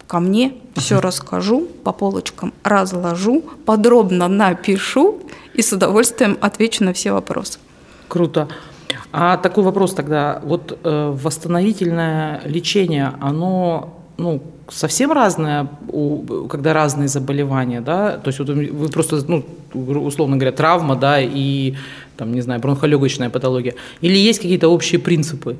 ко 0.07 0.21
мне 0.21 0.55
все 0.75 1.01
расскажу, 1.01 1.67
по 1.85 1.93
полочкам 1.93 2.55
разложу, 2.63 3.43
подробно 3.67 4.29
напишу 4.29 5.21
и 5.53 5.61
с 5.61 5.73
удовольствием 5.73 6.39
отвечу 6.41 6.85
на 6.85 6.93
все 6.95 7.13
вопросы. 7.13 7.59
Круто. 8.09 8.49
А 9.13 9.37
такой 9.37 9.65
вопрос 9.65 9.95
тогда. 9.95 10.41
Вот 10.45 10.79
э, 10.83 11.15
восстановительное 11.15 12.43
лечение, 12.45 13.13
оно 13.21 13.97
ну, 14.19 14.43
совсем 14.69 15.13
разное, 15.13 15.69
у, 15.89 16.47
когда 16.49 16.73
разные 16.73 17.09
заболевания, 17.09 17.81
да? 17.81 18.17
То 18.17 18.29
есть 18.29 18.39
вот 18.39 18.49
вы 18.49 18.89
просто, 18.89 19.23
ну, 19.29 19.45
условно 19.75 20.37
говоря, 20.37 20.53
травма, 20.53 20.97
да, 20.97 21.21
и, 21.21 21.75
там, 22.17 22.33
не 22.33 22.41
знаю, 22.41 22.61
бронхолегочная 22.61 23.31
патология. 23.31 23.75
Или 24.01 24.17
есть 24.17 24.41
какие-то 24.41 24.69
общие 24.69 24.99
принципы? 24.99 25.57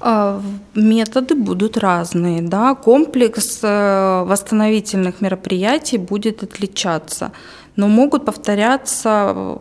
А, 0.00 0.40
методы 0.74 1.34
будут 1.34 1.78
разные, 1.78 2.42
да, 2.42 2.74
комплекс 2.74 3.60
э, 3.62 4.24
восстановительных 4.26 5.20
мероприятий 5.20 5.98
будет 5.98 6.42
отличаться, 6.42 7.32
но 7.76 7.88
могут 7.88 8.24
повторяться 8.24 9.58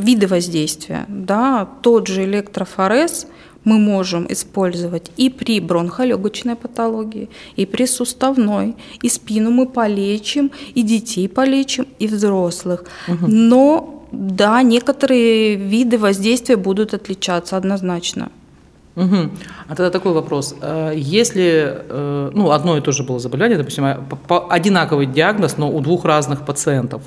виды 0.00 0.26
воздействия. 0.26 1.04
Да, 1.08 1.68
тот 1.82 2.08
же 2.08 2.24
электрофорез 2.24 3.26
мы 3.64 3.78
можем 3.78 4.26
использовать 4.30 5.10
и 5.16 5.28
при 5.28 5.60
бронхолегочной 5.60 6.56
патологии, 6.56 7.28
и 7.56 7.66
при 7.66 7.86
суставной, 7.86 8.74
и 9.02 9.08
спину 9.08 9.50
мы 9.50 9.66
полечим, 9.66 10.50
и 10.74 10.82
детей 10.82 11.28
полечим, 11.28 11.86
и 11.98 12.06
взрослых. 12.06 12.84
Угу. 13.08 13.26
Но 13.26 14.06
да, 14.12 14.62
некоторые 14.62 15.56
виды 15.56 15.98
воздействия 15.98 16.56
будут 16.56 16.94
отличаться 16.94 17.56
однозначно. 17.56 18.30
Угу. 18.96 19.16
А 19.68 19.76
тогда 19.76 19.90
такой 19.90 20.12
вопрос. 20.12 20.54
Э, 20.60 20.92
если 20.96 21.84
э, 21.88 22.30
ну, 22.34 22.50
одно 22.50 22.76
и 22.76 22.80
то 22.80 22.92
же 22.92 23.02
было 23.02 23.18
заболевание, 23.18 23.56
допустим, 23.56 23.84
а, 23.84 24.46
одинаковый 24.50 25.06
диагноз, 25.06 25.58
но 25.58 25.70
у 25.70 25.80
двух 25.80 26.04
разных 26.04 26.44
пациентов, 26.44 27.02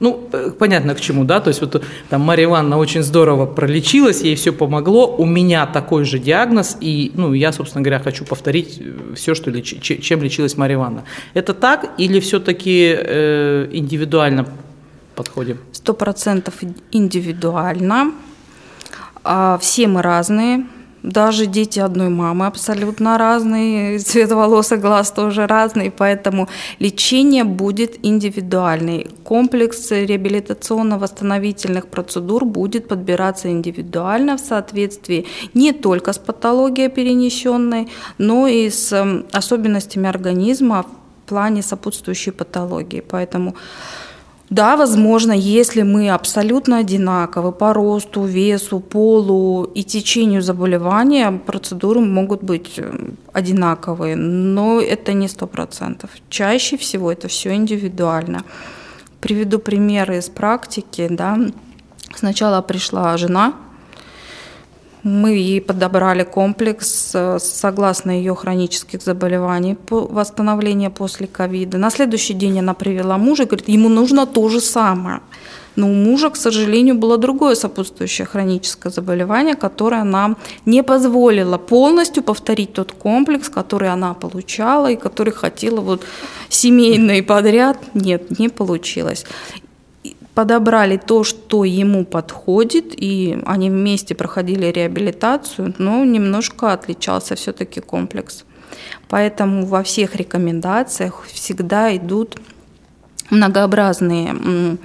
ну, 0.00 0.28
э, 0.32 0.50
понятно 0.58 0.94
к 0.94 1.00
чему, 1.00 1.24
да, 1.24 1.40
то 1.40 1.48
есть 1.48 1.60
вот 1.60 1.82
там 2.08 2.20
Мария 2.20 2.46
Ивановна 2.46 2.78
очень 2.78 3.02
здорово 3.02 3.46
пролечилась, 3.46 4.22
ей 4.22 4.34
все 4.36 4.52
помогло, 4.52 5.16
у 5.16 5.24
меня 5.24 5.66
такой 5.66 6.04
же 6.04 6.18
диагноз, 6.18 6.76
и, 6.80 7.12
ну, 7.14 7.32
я, 7.32 7.52
собственно 7.52 7.82
говоря, 7.82 8.00
хочу 8.00 8.24
повторить 8.24 8.80
э, 8.80 9.14
все, 9.14 9.34
что 9.34 9.50
леч... 9.50 9.80
чем 9.80 10.22
лечилась 10.22 10.56
Мария 10.56 10.76
Ивановна. 10.76 11.04
Это 11.34 11.54
так 11.54 11.90
или 11.98 12.20
все-таки 12.20 12.94
э, 12.96 13.68
индивидуально 13.72 14.46
подходим? 15.14 15.58
Сто 15.72 15.94
процентов 15.94 16.54
индивидуально. 16.92 18.12
А 19.24 19.58
все 19.60 19.88
мы 19.88 20.00
разные, 20.00 20.64
даже 21.02 21.46
дети 21.46 21.78
одной 21.80 22.08
мамы 22.08 22.46
абсолютно 22.46 23.18
разные, 23.18 23.98
цвет 24.08 24.32
волос 24.32 24.72
и 24.72 24.76
глаз 24.76 25.12
тоже 25.12 25.46
разный, 25.46 25.90
поэтому 25.90 26.48
лечение 26.78 27.44
будет 27.44 28.04
индивидуальный. 28.04 29.06
Комплекс 29.24 29.90
реабилитационно-восстановительных 29.90 31.86
процедур 31.88 32.44
будет 32.44 32.88
подбираться 32.88 33.50
индивидуально 33.50 34.36
в 34.36 34.40
соответствии 34.40 35.26
не 35.54 35.72
только 35.72 36.12
с 36.12 36.18
патологией 36.18 36.88
перенесенной, 36.88 37.88
но 38.18 38.46
и 38.46 38.70
с 38.70 38.92
особенностями 39.32 40.08
организма 40.08 40.82
в 40.82 41.28
плане 41.28 41.62
сопутствующей 41.62 42.32
патологии. 42.32 43.00
Поэтому 43.00 43.54
Да, 44.50 44.76
возможно, 44.76 45.32
если 45.32 45.82
мы 45.82 46.08
абсолютно 46.08 46.78
одинаковы 46.78 47.52
по 47.52 47.74
росту, 47.74 48.24
весу, 48.24 48.80
полу 48.80 49.64
и 49.64 49.84
течению 49.84 50.40
заболевания, 50.40 51.32
процедуры 51.32 52.00
могут 52.00 52.42
быть 52.42 52.78
э, 52.78 52.90
одинаковые, 53.34 54.16
но 54.16 54.80
это 54.80 55.12
не 55.12 55.28
сто 55.28 55.46
процентов. 55.46 56.10
Чаще 56.30 56.78
всего 56.78 57.12
это 57.12 57.28
все 57.28 57.54
индивидуально. 57.54 58.42
Приведу 59.20 59.58
примеры 59.58 60.16
из 60.16 60.30
практики. 60.30 61.08
Да. 61.10 61.38
Сначала 62.14 62.62
пришла 62.62 63.16
жена, 63.18 63.52
мы 65.02 65.30
ей 65.30 65.60
подобрали 65.60 66.24
комплекс 66.24 67.12
э, 67.14 67.38
согласно 67.40 68.10
ее 68.10 68.34
хронических 68.34 69.02
заболеваний, 69.02 69.76
восстановления 69.90 70.90
после 70.90 71.26
ковида. 71.26 71.78
На 71.78 71.90
следующий 71.90 72.34
день 72.34 72.58
она 72.58 72.74
привела 72.74 73.18
мужа 73.18 73.44
и 73.44 73.46
говорит, 73.46 73.68
ему 73.68 73.88
нужно 73.88 74.26
то 74.26 74.48
же 74.48 74.60
самое. 74.60 75.20
Но 75.76 75.88
у 75.88 75.94
мужа, 75.94 76.30
к 76.30 76.36
сожалению, 76.36 76.96
было 76.96 77.18
другое 77.18 77.54
сопутствующее 77.54 78.26
хроническое 78.26 78.90
заболевание, 78.90 79.54
которое 79.54 80.02
нам 80.02 80.36
не 80.66 80.82
позволило 80.82 81.56
полностью 81.56 82.24
повторить 82.24 82.72
тот 82.72 82.90
комплекс, 82.90 83.48
который 83.48 83.88
она 83.88 84.14
получала 84.14 84.90
и 84.90 84.96
который 84.96 85.32
хотела 85.32 85.80
вот 85.80 86.02
семейный 86.48 87.22
подряд. 87.22 87.78
Нет, 87.94 88.38
не 88.40 88.48
получилось 88.48 89.24
подобрали 90.38 90.98
то, 90.98 91.24
что 91.24 91.64
ему 91.64 92.04
подходит, 92.04 92.94
и 92.96 93.36
они 93.44 93.70
вместе 93.70 94.14
проходили 94.14 94.66
реабилитацию, 94.66 95.74
но 95.78 96.04
немножко 96.04 96.72
отличался 96.72 97.34
все-таки 97.34 97.80
комплекс. 97.80 98.44
Поэтому 99.08 99.66
во 99.66 99.82
всех 99.82 100.14
рекомендациях 100.14 101.26
всегда 101.26 101.96
идут 101.96 102.36
многообразные 103.30 104.78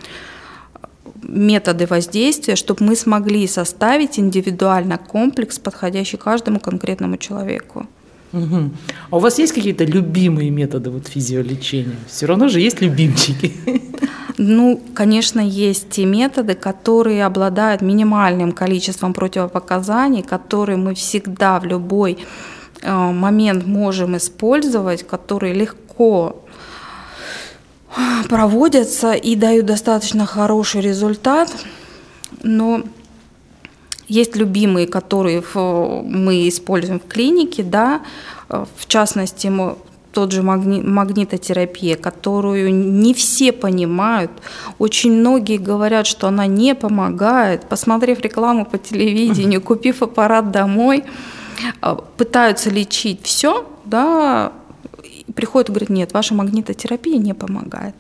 методы 1.22 1.86
воздействия, 1.86 2.56
чтобы 2.56 2.86
мы 2.86 2.96
смогли 2.96 3.46
составить 3.46 4.18
индивидуально 4.18 4.98
комплекс, 4.98 5.60
подходящий 5.60 6.18
каждому 6.18 6.60
конкретному 6.60 7.18
человеку. 7.18 7.86
Угу. 8.32 8.72
А 9.12 9.18
у 9.18 9.20
вас 9.20 9.38
есть 9.38 9.54
какие-то 9.54 9.86
любимые 9.86 10.50
методы 10.50 10.90
вот 10.90 11.08
физиолечения? 11.08 11.98
Все 12.08 12.26
равно 12.26 12.48
же 12.48 12.60
есть 12.60 12.82
любимчики. 12.82 13.54
Ну, 14.38 14.82
конечно, 14.96 15.40
есть 15.40 15.90
те 15.90 16.06
методы, 16.06 16.56
которые 16.56 17.26
обладают 17.26 17.82
минимальным 17.82 18.52
количеством 18.52 19.14
противопоказаний, 19.14 20.24
которые 20.24 20.78
мы 20.78 20.96
всегда 20.96 21.60
в 21.60 21.66
любой 21.66 22.18
э, 22.82 22.92
момент 22.92 23.68
можем 23.68 24.18
использовать, 24.18 25.06
которые 25.06 25.54
легко 25.54 26.44
э, 27.96 28.28
проводятся 28.28 29.14
и 29.14 29.36
дают 29.36 29.68
достаточно 29.68 30.26
хороший 30.26 30.82
результат. 30.82 31.52
Но 32.42 32.82
есть 34.08 34.36
любимые, 34.36 34.88
которые 34.88 35.44
мы 35.54 36.48
используем 36.50 37.00
в 37.00 37.08
клинике, 37.08 37.62
да, 37.62 38.02
э, 38.50 38.66
в 38.78 38.88
частности, 38.88 39.48
мы 39.48 39.78
тот 40.14 40.32
же 40.32 40.44
магни, 40.44 40.82
магнитотерапия, 40.82 41.98
которую 41.98 42.74
не 42.74 43.14
все 43.14 43.52
понимают. 43.52 44.32
Очень 44.80 45.14
многие 45.14 45.58
говорят, 45.58 46.08
что 46.08 46.28
она 46.28 46.46
не 46.46 46.76
помогает. 46.76 47.66
Посмотрев 47.68 48.20
рекламу 48.20 48.66
по 48.66 48.78
телевидению, 48.78 49.62
купив 49.62 50.04
аппарат 50.04 50.52
домой, 50.52 51.04
а, 51.82 51.96
пытаются 51.96 52.70
лечить 52.70 53.22
все, 53.24 53.68
да, 53.86 54.54
приходят 55.36 55.70
и 55.70 55.72
говорят, 55.72 55.90
нет, 55.90 56.14
ваша 56.14 56.34
магнитотерапия 56.36 57.18
не 57.18 57.34
помогает. 57.34 57.96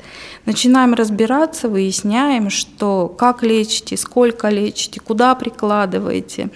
Начинаем 0.46 0.94
разбираться, 0.94 1.68
выясняем, 1.68 2.50
что 2.50 3.08
как 3.08 3.44
лечите, 3.44 3.98
сколько 3.98 4.50
лечите, 4.50 5.00
куда 5.00 5.34
прикладываете. 5.36 6.50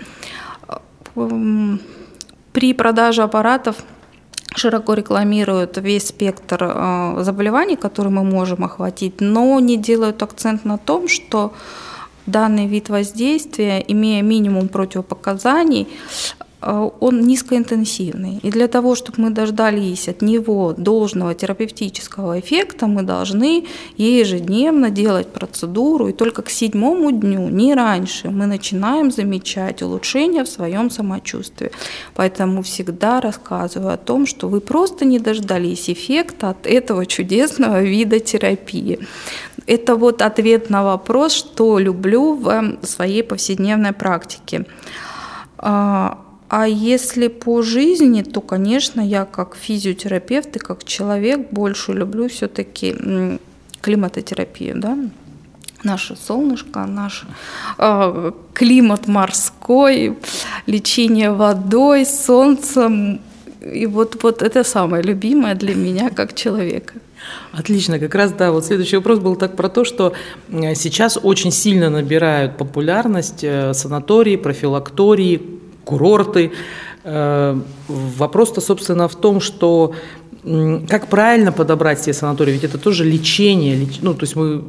При 2.53 2.73
продаже 2.73 3.23
аппаратов 3.23 3.77
широко 4.57 4.93
рекламируют 4.93 5.77
весь 5.77 6.07
спектр 6.07 6.63
э, 6.63 7.23
заболеваний, 7.23 7.75
которые 7.75 8.11
мы 8.11 8.23
можем 8.23 8.63
охватить, 8.63 9.21
но 9.21 9.59
не 9.59 9.77
делают 9.77 10.23
акцент 10.23 10.65
на 10.65 10.77
том, 10.77 11.07
что 11.07 11.53
данный 12.25 12.67
вид 12.67 12.89
воздействия, 12.89 13.79
имея 13.87 14.21
минимум 14.23 14.67
противопоказаний, 14.67 15.87
он 16.59 17.21
низкоинтенсивный. 17.21 18.39
И 18.41 18.49
для 18.49 18.67
того, 18.67 18.95
чтобы 18.95 19.21
мы 19.21 19.29
дождались 19.29 20.07
от 20.07 20.21
него 20.21 20.73
должного 20.73 21.35
терапевтического 21.35 22.39
эффекта, 22.39 22.87
мы 22.87 23.03
должны 23.03 23.65
ежедневно 23.97 24.89
делать 24.89 25.27
процедуру, 25.27 26.07
и 26.07 26.13
только 26.13 26.41
к 26.41 26.49
седьмому 26.49 27.11
дню, 27.11 27.47
не 27.49 27.75
раньше, 27.75 28.29
мы 28.29 28.47
начинаем 28.47 29.11
замечать 29.11 29.83
улучшение 29.83 30.43
в 30.43 30.49
своем 30.49 30.89
самочувствии. 30.89 31.71
Поэтому 32.15 32.63
всегда 32.63 33.21
рассказываю 33.21 33.93
о 33.93 33.97
том, 33.97 34.25
что 34.25 34.49
вы 34.49 34.59
просто 34.59 35.05
не 35.05 35.19
дождались 35.19 35.89
эффекта 35.89 36.49
от 36.49 36.65
этого 36.65 37.05
чудесного 37.05 37.83
вида 37.83 38.19
терапии. 38.19 38.99
Это 39.67 39.95
вот 39.95 40.21
ответ 40.21 40.69
на 40.71 40.83
вопрос, 40.83 41.33
что 41.33 41.77
люблю 41.77 42.33
в 42.33 42.79
своей 42.83 43.21
повседневной 43.21 43.93
практике. 43.93 44.65
А, 46.49 46.67
если 46.67 47.27
по 47.27 47.61
жизни, 47.61 48.21
то, 48.21 48.41
конечно, 48.41 49.01
я 49.01 49.25
как 49.25 49.55
физиотерапевт 49.55 50.55
и 50.55 50.59
как 50.59 50.83
человек 50.85 51.51
больше 51.51 51.93
люблю 51.93 52.29
все-таки 52.29 53.39
климатотерапию, 53.81 54.79
да, 54.79 54.97
наше 55.83 56.15
солнышко, 56.15 56.85
наш 56.85 57.25
э, 57.77 58.31
климат 58.53 59.07
морской, 59.07 60.17
лечение 60.67 61.31
водой, 61.31 62.05
солнцем. 62.05 63.19
И 63.61 63.85
вот, 63.85 64.23
вот 64.23 64.41
это 64.41 64.63
самое 64.63 65.03
любимое 65.03 65.55
для 65.55 65.75
меня 65.75 66.09
как 66.09 66.33
человека. 66.33 66.93
Отлично, 67.51 67.99
как 67.99 68.15
раз 68.15 68.31
да, 68.31 68.51
вот 68.51 68.65
следующий 68.65 68.97
вопрос 68.97 69.19
был 69.19 69.35
так 69.35 69.55
про 69.55 69.69
то, 69.69 69.83
что 69.83 70.13
сейчас 70.49 71.17
очень 71.21 71.51
сильно 71.51 71.89
набирают 71.89 72.57
популярность 72.57 73.43
э, 73.43 73.73
санатории, 73.73 74.37
профилактории, 74.37 75.56
курорты. 75.87 76.51
Э, 77.03 77.59
вопрос-то, 77.87 78.61
собственно, 78.61 79.07
в 79.07 79.15
том, 79.15 79.41
что 79.41 79.93
как 80.89 81.07
правильно 81.07 81.51
подобрать 81.51 81.99
себе 82.01 82.13
санаторий? 82.13 82.53
Ведь 82.53 82.63
это 82.63 82.77
тоже 82.77 83.03
лечение, 83.03 83.87
ну, 84.01 84.13
то 84.13 84.23
есть 84.23 84.35
мы, 84.35 84.63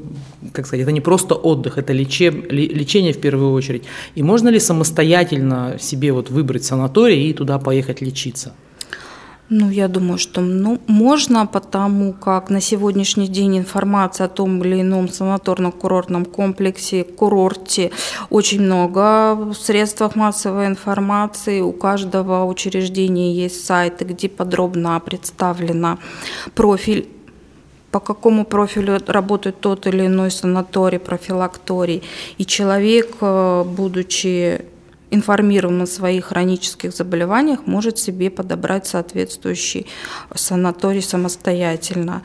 как 0.52 0.66
сказать, 0.66 0.82
это 0.82 0.92
не 0.92 1.00
просто 1.00 1.34
отдых, 1.34 1.78
это 1.78 1.92
лечеб, 1.92 2.52
лечение 2.52 3.12
в 3.12 3.20
первую 3.20 3.52
очередь. 3.52 3.82
И 4.16 4.22
можно 4.22 4.50
ли 4.50 4.58
самостоятельно 4.60 5.76
себе 5.80 6.12
вот 6.12 6.30
выбрать 6.30 6.64
санаторий 6.64 7.30
и 7.30 7.32
туда 7.32 7.58
поехать 7.58 8.00
лечиться? 8.00 8.52
Ну, 9.50 9.70
я 9.70 9.88
думаю, 9.88 10.18
что 10.18 10.42
ну, 10.42 10.78
можно, 10.86 11.46
потому 11.46 12.12
как 12.12 12.50
на 12.50 12.60
сегодняшний 12.60 13.28
день 13.28 13.56
информация 13.56 14.26
о 14.26 14.28
том 14.28 14.62
или 14.62 14.82
ином 14.82 15.06
санаторно-курортном 15.06 16.26
комплексе, 16.26 17.02
курорте 17.04 17.90
очень 18.28 18.60
много 18.60 19.34
в 19.34 19.54
средствах 19.54 20.16
массовой 20.16 20.66
информации. 20.66 21.62
У 21.62 21.72
каждого 21.72 22.44
учреждения 22.44 23.32
есть 23.32 23.64
сайты, 23.64 24.04
где 24.04 24.28
подробно 24.28 25.00
представлена 25.00 25.98
профиль 26.54 27.08
по 27.90 28.00
какому 28.00 28.44
профилю 28.44 28.98
работает 29.06 29.60
тот 29.60 29.86
или 29.86 30.06
иной 30.06 30.30
санаторий, 30.30 30.98
профилакторий. 30.98 32.02
И 32.36 32.44
человек, 32.44 33.16
э, 33.22 33.64
будучи 33.64 34.66
информирован 35.10 35.82
о 35.82 35.86
своих 35.86 36.26
хронических 36.26 36.92
заболеваниях, 36.92 37.66
может 37.66 37.98
себе 37.98 38.30
подобрать 38.30 38.86
соответствующий 38.86 39.86
санаторий 40.34 41.02
самостоятельно 41.02 42.22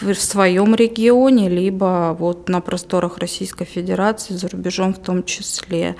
в 0.00 0.14
своем 0.14 0.74
регионе, 0.74 1.48
либо 1.48 2.16
вот 2.18 2.48
на 2.48 2.60
просторах 2.60 3.18
Российской 3.18 3.64
Федерации, 3.64 4.34
за 4.34 4.48
рубежом 4.48 4.94
в 4.94 4.98
том 4.98 5.24
числе. 5.24 5.96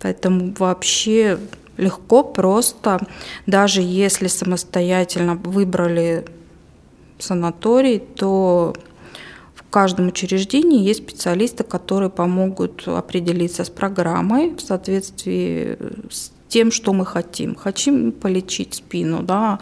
Поэтому 0.00 0.54
вообще 0.58 1.38
легко, 1.76 2.24
просто, 2.24 3.00
даже 3.46 3.82
если 3.82 4.28
самостоятельно 4.28 5.34
выбрали 5.34 6.24
санаторий, 7.18 7.98
то 7.98 8.74
каждом 9.70 10.08
учреждении 10.08 10.82
есть 10.82 11.02
специалисты, 11.02 11.64
которые 11.64 12.10
помогут 12.10 12.86
определиться 12.86 13.64
с 13.64 13.70
программой 13.70 14.54
в 14.54 14.60
соответствии 14.60 15.78
с 16.10 16.32
тем, 16.48 16.70
что 16.70 16.92
мы 16.92 17.04
хотим. 17.04 17.54
Хотим 17.54 18.12
полечить 18.12 18.74
спину, 18.74 19.22
да, 19.22 19.58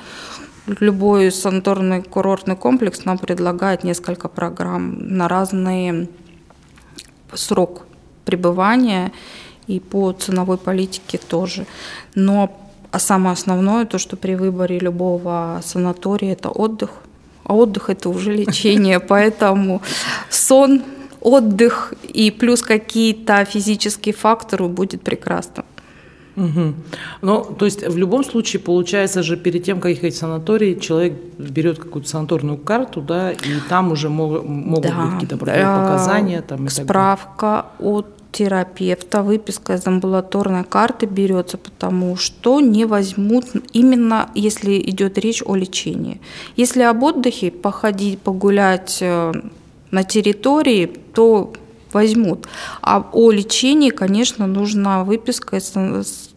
любой 0.66 1.30
санаторный 1.30 2.02
курортный 2.02 2.56
комплекс 2.56 3.04
нам 3.04 3.18
предлагает 3.18 3.84
несколько 3.84 4.28
программ 4.28 5.16
на 5.16 5.28
разный 5.28 6.08
срок 7.32 7.86
пребывания 8.24 9.12
и 9.66 9.80
по 9.80 10.12
ценовой 10.12 10.58
политике 10.58 11.18
тоже. 11.18 11.66
Но 12.14 12.60
а 12.90 13.00
самое 13.00 13.32
основное, 13.32 13.86
то, 13.86 13.98
что 13.98 14.16
при 14.16 14.36
выборе 14.36 14.78
любого 14.78 15.60
санатория, 15.64 16.32
это 16.32 16.48
отдых, 16.48 16.90
а 17.44 17.54
отдых 17.54 17.90
это 17.90 18.08
уже 18.08 18.32
лечение, 18.32 19.00
поэтому 19.08 19.82
сон, 20.30 20.82
отдых 21.20 21.94
и 22.02 22.30
плюс 22.30 22.62
какие-то 22.62 23.44
физические 23.44 24.14
факторы 24.14 24.66
будет 24.66 25.02
прекрасно. 25.02 25.64
Угу. 26.36 26.74
Ну, 27.22 27.44
то 27.44 27.64
есть 27.64 27.86
в 27.86 27.96
любом 27.96 28.24
случае, 28.24 28.60
получается 28.60 29.22
же, 29.22 29.36
перед 29.36 29.62
тем, 29.64 29.80
как 29.80 29.92
ехать 29.92 30.14
в 30.14 30.18
санаторий, 30.18 30.78
человек 30.80 31.14
берет 31.38 31.78
какую-то 31.78 32.08
санаторную 32.08 32.58
карту, 32.58 33.00
да, 33.00 33.30
и 33.30 33.60
там 33.68 33.92
уже 33.92 34.08
мог, 34.08 34.42
могут 34.44 34.90
да. 34.90 35.02
быть 35.02 35.12
какие-то 35.14 35.36
противопоказания. 35.36 36.42
Там, 36.42 36.66
и 36.66 36.68
Справка 36.68 37.66
от 37.78 38.06
терапевта, 38.34 39.22
выписка 39.22 39.74
из 39.74 39.86
амбулаторной 39.86 40.64
карты 40.64 41.06
берется, 41.06 41.56
потому 41.56 42.16
что 42.16 42.60
не 42.60 42.84
возьмут 42.84 43.46
именно 43.72 44.28
если 44.34 44.78
идет 44.80 45.18
речь 45.18 45.42
о 45.46 45.54
лечении. 45.54 46.20
Если 46.56 46.82
об 46.82 47.02
отдыхе, 47.04 47.52
походить, 47.52 48.18
погулять 48.18 48.98
э, 49.00 49.32
на 49.92 50.02
территории, 50.02 50.86
то 51.14 51.52
возьмут. 51.92 52.48
А 52.82 53.08
о 53.12 53.30
лечении, 53.30 53.90
конечно, 53.90 54.48
нужна 54.48 55.04
выписка 55.04 55.56
из 55.56 56.30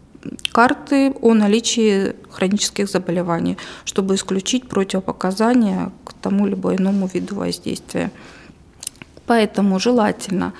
карты 0.52 1.12
о 1.20 1.34
наличии 1.34 2.14
хронических 2.30 2.88
заболеваний, 2.88 3.56
чтобы 3.84 4.14
исключить 4.14 4.68
противопоказания 4.68 5.90
к 6.04 6.12
тому 6.12 6.46
либо 6.46 6.76
иному 6.76 7.10
виду 7.12 7.34
воздействия. 7.34 8.12
Поэтому 9.26 9.80
желательно 9.80 10.52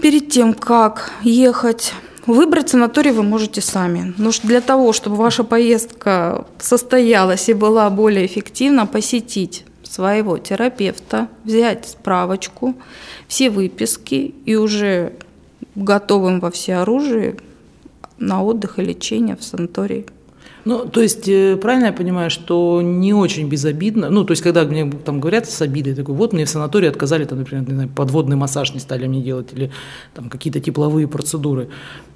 перед 0.00 0.30
тем, 0.30 0.54
как 0.54 1.12
ехать 1.22 1.92
Выбрать 2.26 2.70
санаторий 2.70 3.12
вы 3.12 3.22
можете 3.22 3.60
сами. 3.60 4.12
Но 4.18 4.32
для 4.42 4.60
того, 4.60 4.92
чтобы 4.92 5.14
ваша 5.14 5.44
поездка 5.44 6.44
состоялась 6.58 7.48
и 7.48 7.52
была 7.52 7.88
более 7.88 8.26
эффективна, 8.26 8.84
посетить 8.84 9.64
своего 9.84 10.36
терапевта, 10.36 11.28
взять 11.44 11.88
справочку, 11.88 12.74
все 13.28 13.48
выписки 13.48 14.34
и 14.44 14.56
уже 14.56 15.12
готовым 15.76 16.40
во 16.40 16.50
все 16.50 16.76
оружие 16.76 17.36
на 18.18 18.42
отдых 18.42 18.80
и 18.80 18.82
лечение 18.82 19.36
в 19.36 19.44
санатории. 19.44 20.06
Ну, 20.66 20.84
то 20.84 21.00
есть, 21.00 21.28
э, 21.28 21.56
правильно 21.56 21.86
я 21.86 21.92
понимаю, 21.92 22.28
что 22.28 22.82
не 22.82 23.14
очень 23.14 23.48
безобидно, 23.48 24.10
ну, 24.10 24.24
то 24.24 24.32
есть, 24.32 24.42
когда 24.42 24.64
мне 24.64 24.90
там 25.04 25.20
говорят 25.20 25.48
с 25.48 25.62
обидой, 25.62 25.94
такой, 25.94 26.16
вот 26.16 26.32
мне 26.32 26.44
в 26.44 26.48
санатории 26.48 26.88
отказали, 26.88 27.24
там, 27.24 27.38
например, 27.38 27.68
не 27.68 27.74
знаю, 27.74 27.88
подводный 27.88 28.36
массаж 28.36 28.74
не 28.74 28.80
стали 28.80 29.06
мне 29.06 29.22
делать, 29.22 29.52
или 29.52 29.70
там 30.12 30.28
какие-то 30.28 30.58
тепловые 30.58 31.06
процедуры. 31.06 31.68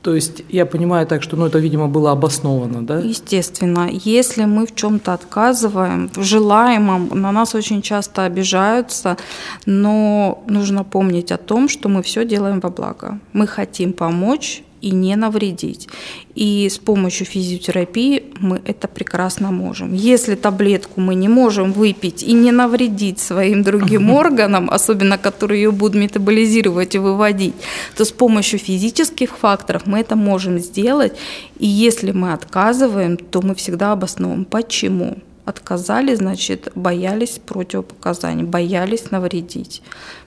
То 0.02 0.16
есть, 0.16 0.42
я 0.48 0.66
понимаю 0.66 1.06
так, 1.06 1.22
что, 1.22 1.36
ну, 1.36 1.46
это, 1.46 1.60
видимо, 1.60 1.86
было 1.86 2.10
обосновано, 2.10 2.84
да? 2.84 2.98
Естественно. 2.98 3.88
Если 3.92 4.46
мы 4.46 4.66
в 4.66 4.74
чем-то 4.74 5.12
отказываем, 5.12 6.10
в 6.16 6.24
желаемом, 6.24 7.08
на 7.12 7.30
нас 7.30 7.54
очень 7.54 7.82
часто 7.82 8.24
обижаются, 8.24 9.16
но 9.64 10.42
нужно 10.48 10.82
помнить 10.82 11.30
о 11.30 11.36
том, 11.36 11.68
что 11.68 11.88
мы 11.88 12.02
все 12.02 12.24
делаем 12.24 12.58
во 12.58 12.70
благо. 12.70 13.20
Мы 13.32 13.46
хотим 13.46 13.92
помочь, 13.92 14.64
и 14.80 14.90
не 14.92 15.16
навредить. 15.16 15.88
И 16.34 16.68
с 16.68 16.78
помощью 16.78 17.26
физиотерапии 17.26 18.24
мы 18.38 18.60
это 18.64 18.88
прекрасно 18.88 19.50
можем. 19.50 19.92
Если 19.92 20.34
таблетку 20.34 21.00
мы 21.00 21.14
не 21.14 21.28
можем 21.28 21.72
выпить 21.72 22.22
и 22.22 22.32
не 22.32 22.52
навредить 22.52 23.18
своим 23.18 23.62
другим 23.62 24.10
органам, 24.22 24.70
особенно 24.70 25.18
которые 25.18 25.62
ее 25.62 25.70
будут 25.70 25.96
метаболизировать 25.96 26.94
и 26.94 26.98
выводить, 26.98 27.54
то 27.96 28.04
с 28.04 28.12
помощью 28.12 28.58
физических 28.58 29.36
факторов 29.36 29.86
мы 29.86 30.00
это 30.00 30.16
можем 30.16 30.58
сделать. 30.58 31.12
И 31.58 31.66
если 31.66 32.12
мы 32.12 32.32
отказываем, 32.32 33.16
то 33.16 33.42
мы 33.42 33.54
всегда 33.54 33.92
обосновываем, 33.92 34.44
почему. 34.44 35.18
Отказали, 35.46 36.14
значит, 36.14 36.70
боялись 36.76 37.40
противопоказаний, 37.44 38.44
боялись 38.44 39.10
навредить. 39.10 39.82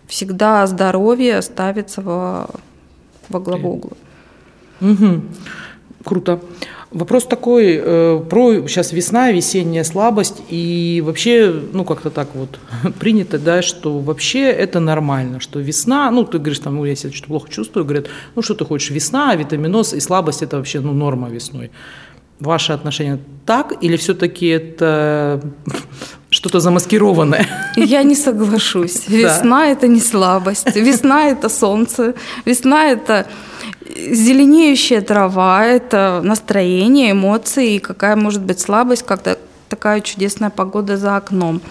Всегда 0.07 0.67
здоровье 0.67 1.41
ставится 1.41 2.01
во, 2.01 2.49
во 3.29 3.39
главу 3.39 3.75
угла. 3.75 3.91
Угу. 4.81 5.21
Круто. 6.03 6.39
Вопрос 6.93 7.25
такой 7.25 7.81
э, 7.83 8.23
про 8.29 8.67
сейчас 8.67 8.93
весна, 8.93 9.31
весенняя 9.31 9.83
слабость 9.83 10.43
и 10.49 11.01
вообще, 11.03 11.51
ну 11.73 11.85
как-то 11.85 12.11
так 12.11 12.27
вот 12.35 12.59
принято, 12.99 13.39
да, 13.39 13.63
что 13.63 13.97
вообще 13.97 14.41
это 14.41 14.79
нормально, 14.79 15.39
что 15.39 15.59
весна, 15.59 16.11
ну 16.11 16.23
ты 16.23 16.37
говоришь 16.37 16.59
там, 16.59 16.83
я 16.83 16.95
себя 16.95 17.11
что 17.11 17.27
плохо 17.27 17.49
чувствую, 17.49 17.85
говорят, 17.85 18.09
ну 18.35 18.43
что 18.43 18.53
ты 18.53 18.63
хочешь, 18.63 18.91
весна, 18.91 19.33
витаминоз 19.35 19.93
и 19.93 19.99
слабость 19.99 20.43
это 20.43 20.57
вообще 20.57 20.81
ну 20.81 20.93
норма 20.93 21.29
весной. 21.29 21.71
Ваши 22.39 22.73
отношения 22.73 23.19
так 23.45 23.73
или 23.81 23.97
все-таки 23.97 24.45
это 24.45 25.41
что-то 26.29 26.59
замаскированное? 26.59 27.47
Я 27.75 28.03
не 28.03 28.15
соглашусь. 28.15 29.07
Весна 29.07 29.65
это 29.65 29.87
не 29.87 29.99
слабость, 29.99 30.75
весна 30.75 31.29
это 31.29 31.49
солнце, 31.49 32.13
весна 32.45 32.89
это 32.89 33.25
зеленеющая 33.85 35.01
трава– 35.01 35.65
это 35.65 36.21
настроение, 36.23 37.11
эмоции, 37.11 37.75
и 37.75 37.79
какая 37.79 38.15
может 38.15 38.41
быть 38.41 38.59
слабость, 38.59 39.03
когда 39.03 39.37
такая 39.69 40.01
чудесная 40.01 40.49
погода 40.49 40.97
за 40.97 41.17
окном. 41.17 41.61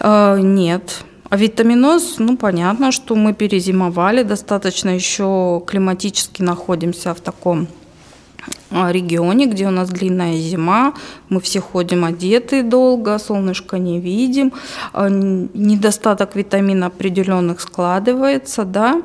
Э, 0.00 0.38
нет. 0.40 1.04
А 1.30 1.36
витаминоз, 1.36 2.16
ну, 2.18 2.36
понятно, 2.36 2.92
что 2.92 3.14
мы 3.14 3.32
перезимовали, 3.32 4.22
достаточно 4.22 4.90
еще 4.90 5.62
климатически 5.66 6.42
находимся 6.42 7.12
в 7.12 7.20
таком 7.20 7.66
а, 8.70 8.92
регионе, 8.92 9.46
где 9.46 9.66
у 9.66 9.70
нас 9.70 9.88
длинная 9.88 10.36
зима, 10.36 10.94
мы 11.28 11.40
все 11.40 11.60
ходим 11.60 12.04
одеты 12.04 12.62
долго, 12.62 13.18
солнышко 13.18 13.78
не 13.78 14.00
видим, 14.00 14.52
а, 14.92 15.08
недостаток 15.08 16.36
витамина 16.36 16.86
определенных 16.86 17.60
складывается, 17.60 18.64
да, 18.64 19.02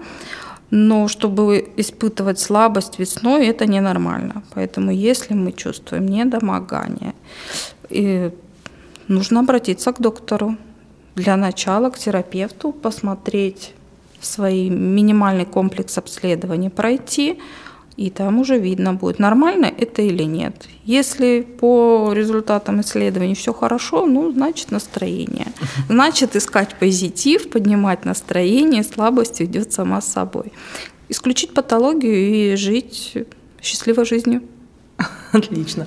но 0.71 1.07
чтобы 1.07 1.67
испытывать 1.77 2.39
слабость 2.39 2.99
весной, 2.99 3.47
это 3.47 3.65
ненормально. 3.65 4.43
Поэтому 4.53 4.91
если 4.91 5.33
мы 5.33 5.51
чувствуем 5.51 6.07
недомогание, 6.07 7.13
и 7.89 8.31
нужно 9.07 9.39
обратиться 9.39 9.91
к 9.91 9.99
доктору. 9.99 10.55
Для 11.15 11.35
начала 11.35 11.89
к 11.89 11.97
терапевту, 11.97 12.71
посмотреть 12.71 13.73
свой 14.21 14.69
минимальный 14.69 15.45
комплекс 15.45 15.97
обследований 15.97 16.69
пройти, 16.69 17.39
и 17.99 18.09
там 18.09 18.39
уже 18.39 18.57
видно 18.57 18.93
будет, 18.93 19.19
нормально 19.19 19.65
это 19.65 20.01
или 20.01 20.23
нет. 20.23 20.53
Если 20.85 21.41
по 21.41 22.13
результатам 22.13 22.79
исследований 22.79 23.35
все 23.35 23.51
хорошо, 23.53 24.05
ну, 24.05 24.31
значит 24.31 24.71
настроение. 24.71 25.47
Значит 25.89 26.37
искать 26.37 26.75
позитив, 26.79 27.49
поднимать 27.49 28.05
настроение, 28.05 28.83
слабость 28.83 29.41
идет 29.41 29.73
сама 29.73 29.99
собой. 29.99 30.53
Исключить 31.09 31.53
патологию 31.53 32.15
и 32.53 32.55
жить 32.55 33.17
счастливой 33.61 34.05
жизнью. 34.05 34.43
Отлично. 35.33 35.85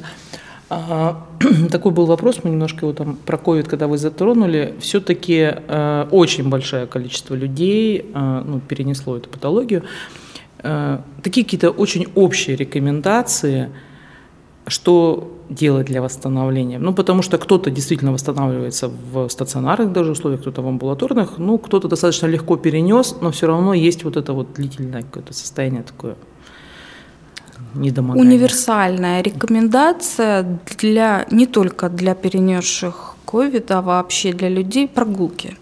А, 0.69 1.27
такой 1.71 1.93
был 1.93 2.05
вопрос, 2.05 2.41
мы 2.45 2.51
немножко 2.51 2.85
его 2.85 2.93
там 2.93 3.17
про 3.17 3.39
ковид, 3.39 3.69
когда 3.69 3.87
вы 3.87 3.97
затронули. 3.97 4.75
Все-таки 4.81 5.49
э, 5.51 6.09
очень 6.11 6.51
большое 6.51 6.87
количество 6.87 7.35
людей 7.35 8.05
э, 8.15 8.43
ну, 8.47 8.61
перенесло 8.61 9.17
эту 9.17 9.31
патологию. 9.31 9.83
Э, 9.83 10.22
такие 10.63 11.45
какие-то 11.45 11.71
очень 11.71 12.07
общие 12.15 12.57
рекомендации, 12.57 13.71
что 14.67 15.29
делать 15.49 15.87
для 15.87 16.01
восстановления. 16.01 16.79
Ну, 16.79 16.95
потому 16.95 17.23
что 17.23 17.37
кто-то 17.39 17.71
действительно 17.71 18.13
восстанавливается 18.13 18.89
в 18.89 19.29
стационарных 19.29 19.93
даже 19.93 20.13
условиях, 20.13 20.41
кто-то 20.41 20.63
в 20.63 20.69
амбулаторных, 20.69 21.39
ну, 21.39 21.59
кто-то 21.59 21.89
достаточно 21.89 22.27
легко 22.27 22.57
перенес, 22.57 23.17
но 23.21 23.31
все 23.31 23.47
равно 23.47 23.75
есть 23.75 24.05
вот 24.05 24.17
это 24.17 24.33
вот 24.33 24.55
длительное 24.55 25.03
какое-то 25.03 25.35
состояние 25.35 25.83
такое 25.83 26.17
недомогание. 27.75 28.29
Универсальная 28.29 29.23
рекомендация 29.23 30.59
для 30.79 31.27
не 31.31 31.47
только 31.47 31.89
для 31.89 32.15
перенесших 32.15 33.17
COVID, 33.27 33.67
а 33.73 33.83
вообще 33.83 34.33
для 34.33 34.49
людей 34.49 34.89
прогулки. 34.89 35.57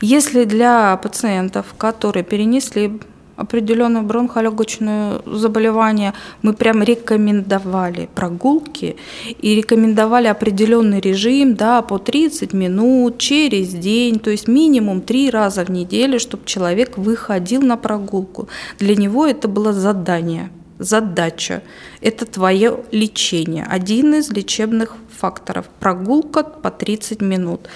Если 0.00 0.44
для 0.44 0.96
пациентов, 0.96 1.66
которые 1.76 2.24
перенесли 2.24 3.00
определенное 3.38 4.02
бронхолегочное 4.02 5.22
заболевание, 5.24 6.12
мы 6.42 6.52
прям 6.52 6.82
рекомендовали 6.82 8.08
прогулки 8.14 8.96
и 9.40 9.54
рекомендовали 9.54 10.26
определенный 10.26 11.00
режим, 11.00 11.54
да, 11.54 11.80
по 11.82 11.98
30 11.98 12.52
минут 12.52 13.18
через 13.18 13.68
день, 13.68 14.18
то 14.18 14.30
есть 14.30 14.48
минимум 14.48 15.00
три 15.00 15.30
раза 15.30 15.64
в 15.64 15.70
неделю, 15.70 16.18
чтобы 16.18 16.44
человек 16.46 16.98
выходил 16.98 17.62
на 17.62 17.76
прогулку. 17.76 18.48
Для 18.80 18.96
него 18.96 19.24
это 19.24 19.46
было 19.46 19.72
задание, 19.72 20.50
задача. 20.80 21.62
Это 22.00 22.26
твое 22.26 22.80
лечение, 22.90 23.64
один 23.70 24.14
из 24.14 24.30
лечебных 24.30 24.96
факторов. 25.16 25.66
Прогулка 25.78 26.42
по 26.42 26.70
30 26.70 27.22
минут. 27.22 27.68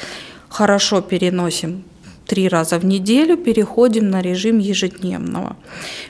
Хорошо 0.48 1.00
переносим 1.02 1.84
три 2.26 2.48
раза 2.48 2.78
в 2.78 2.84
неделю 2.84 3.36
переходим 3.36 4.10
на 4.10 4.22
режим 4.22 4.58
ежедневного. 4.58 5.56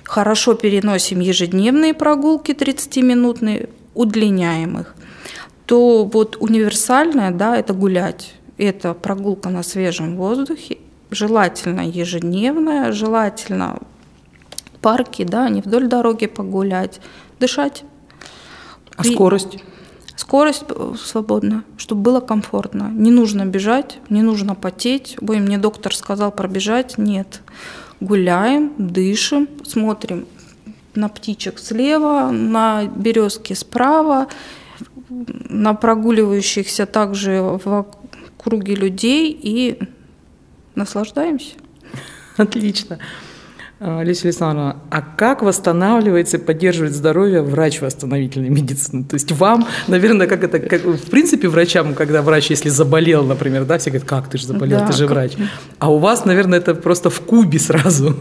Хорошо 0.05 0.55
переносим 0.55 1.21
ежедневные 1.21 1.95
прогулки 1.95 2.53
30-минутные, 2.53 3.69
удлиняем 3.95 4.81
их. 4.81 4.95
То 5.67 6.05
вот 6.05 6.37
универсальное, 6.41 7.31
да, 7.31 7.57
это 7.57 7.73
гулять. 7.73 8.35
Это 8.59 8.95
прогулка 8.95 9.49
на 9.49 9.63
свежем 9.63 10.17
воздухе, 10.17 10.79
желательно 11.11 11.89
ежедневная, 11.89 12.93
желательно 12.93 13.81
парки, 14.81 15.25
да, 15.25 15.49
не 15.49 15.61
вдоль 15.61 15.89
дороги 15.89 16.27
погулять, 16.27 17.01
дышать. 17.41 17.85
А 18.97 19.05
скорость? 19.05 19.59
Скорость 20.17 20.65
э, 20.69 20.95
свободна, 20.99 21.65
чтобы 21.77 22.03
было 22.03 22.21
комфортно. 22.21 22.91
Не 22.93 23.11
нужно 23.11 23.47
бежать, 23.47 23.99
не 24.09 24.23
нужно 24.23 24.55
потеть. 24.55 25.17
Ой, 25.27 25.41
мне 25.41 25.59
доктор 25.59 25.95
сказал 25.95 26.31
пробежать. 26.33 26.99
Нет. 26.99 27.43
Гуляем, 28.01 28.73
дышим, 28.79 29.49
смотрим 29.65 30.27
на 30.95 31.09
птичек 31.09 31.59
слева, 31.59 32.31
на 32.31 32.85
березки 32.85 33.55
справа, 33.55 34.29
на 35.09 35.75
прогуливающихся 35.75 36.87
также 36.87 37.41
в 37.65 37.87
круге 38.37 38.75
людей 38.75 39.39
и 39.41 39.79
наслаждаемся. 40.75 41.55
Отлично. 42.37 42.99
Олеся 43.83 44.29
Александровна, 44.29 44.77
а 44.91 45.03
как 45.03 45.43
восстанавливается 45.43 46.37
и 46.37 46.41
поддерживает 46.41 46.95
здоровье 46.95 47.43
врач 47.43 47.81
восстановительной 47.81 48.49
медицины? 48.49 49.03
То 49.03 49.15
есть 49.15 49.33
вам, 49.33 49.67
наверное, 49.89 50.29
как 50.29 50.45
это, 50.45 50.61
как, 50.61 50.85
в 50.85 51.11
принципе, 51.11 51.49
врачам, 51.49 51.95
когда 51.95 52.23
врач, 52.23 52.51
если 52.51 52.69
заболел, 52.69 53.25
например, 53.25 53.65
да, 53.65 53.79
все 53.79 53.91
говорят, 53.91 54.09
как 54.09 54.29
ты 54.29 54.39
же 54.39 54.47
заболел, 54.47 54.79
да, 54.79 54.87
ты 54.87 54.93
же 54.93 55.09
как... 55.09 55.17
врач. 55.17 55.33
А 55.81 55.93
у 55.93 55.99
вас, 55.99 56.25
наверное, 56.25 56.61
это 56.61 56.77
просто 56.77 57.11
в 57.11 57.21
кубе 57.23 57.59
сразу. 57.59 58.17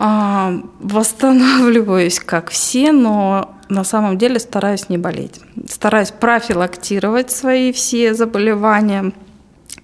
А, 0.00 0.54
восстанавливаюсь, 0.78 2.20
как 2.20 2.50
все, 2.50 2.92
но 2.92 3.56
на 3.68 3.82
самом 3.82 4.18
деле 4.18 4.38
стараюсь 4.38 4.88
не 4.88 4.98
болеть. 4.98 5.40
Стараюсь 5.68 6.12
профилактировать 6.12 7.32
свои 7.32 7.72
все 7.72 8.14
заболевания, 8.14 9.12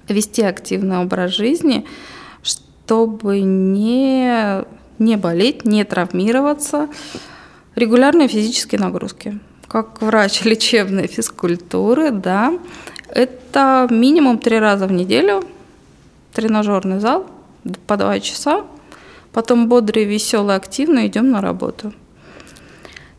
вести 0.07 0.43
активный 0.43 0.99
образ 0.99 1.33
жизни– 1.33 1.85
чтобы 2.85 3.41
не, 3.41 4.63
не 4.99 5.17
болеть, 5.17 5.65
не 5.65 5.85
травмироваться. 5.85 6.89
Регулярные 7.75 8.29
физические 8.29 8.81
нагрузки. 8.81 9.39
Как 9.69 10.03
врач 10.03 10.43
лечебной 10.45 11.07
физкультуры, 11.07 12.11
да, 12.11 12.53
это 13.09 13.89
минимум 13.91 14.39
три 14.39 14.59
раза 14.59 14.87
в 14.87 14.93
неделю 14.93 15.45
тренажерный 16.35 17.01
зал 17.01 17.27
по 17.87 17.97
два 17.97 18.21
часа, 18.21 18.65
потом 19.33 19.69
бодрый, 19.69 20.05
веселый, 20.05 20.57
активно 20.57 21.07
идем 21.07 21.31
на 21.31 21.41
работу. 21.41 21.93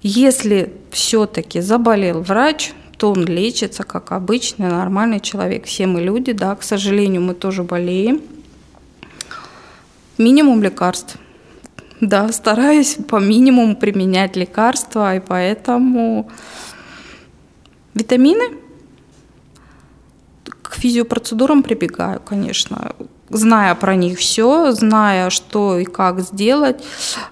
Если 0.02 0.74
все-таки 0.92 1.62
заболел 1.62 2.22
врач, 2.22 2.74
то 2.98 3.12
он 3.12 3.26
лечится 3.26 3.84
как 3.84 4.12
обычный 4.12 4.70
нормальный 4.70 5.20
человек. 5.20 5.66
Все 5.66 5.88
мы 5.88 6.02
люди, 6.02 6.34
да, 6.34 6.56
к 6.56 6.62
сожалению, 6.62 7.22
мы 7.22 7.34
тоже 7.34 7.64
болеем. 7.64 8.22
Минимум 10.18 10.64
лекарств. 10.64 11.18
Да, 12.02 12.32
стараюсь 12.32 12.98
по 13.08 13.20
минимуму 13.20 13.76
применять 13.76 14.36
лекарства, 14.36 15.16
и 15.16 15.20
поэтому 15.20 16.30
витамины 17.94 18.58
к 20.62 20.76
физиопроцедурам 20.76 21.64
прибегаю, 21.64 22.20
конечно, 22.20 22.96
зная 23.30 23.74
про 23.76 23.96
них 23.96 24.20
все, 24.20 24.72
зная, 24.72 25.30
что 25.30 25.78
и 25.78 25.86
как 25.86 26.20
сделать, 26.22 26.84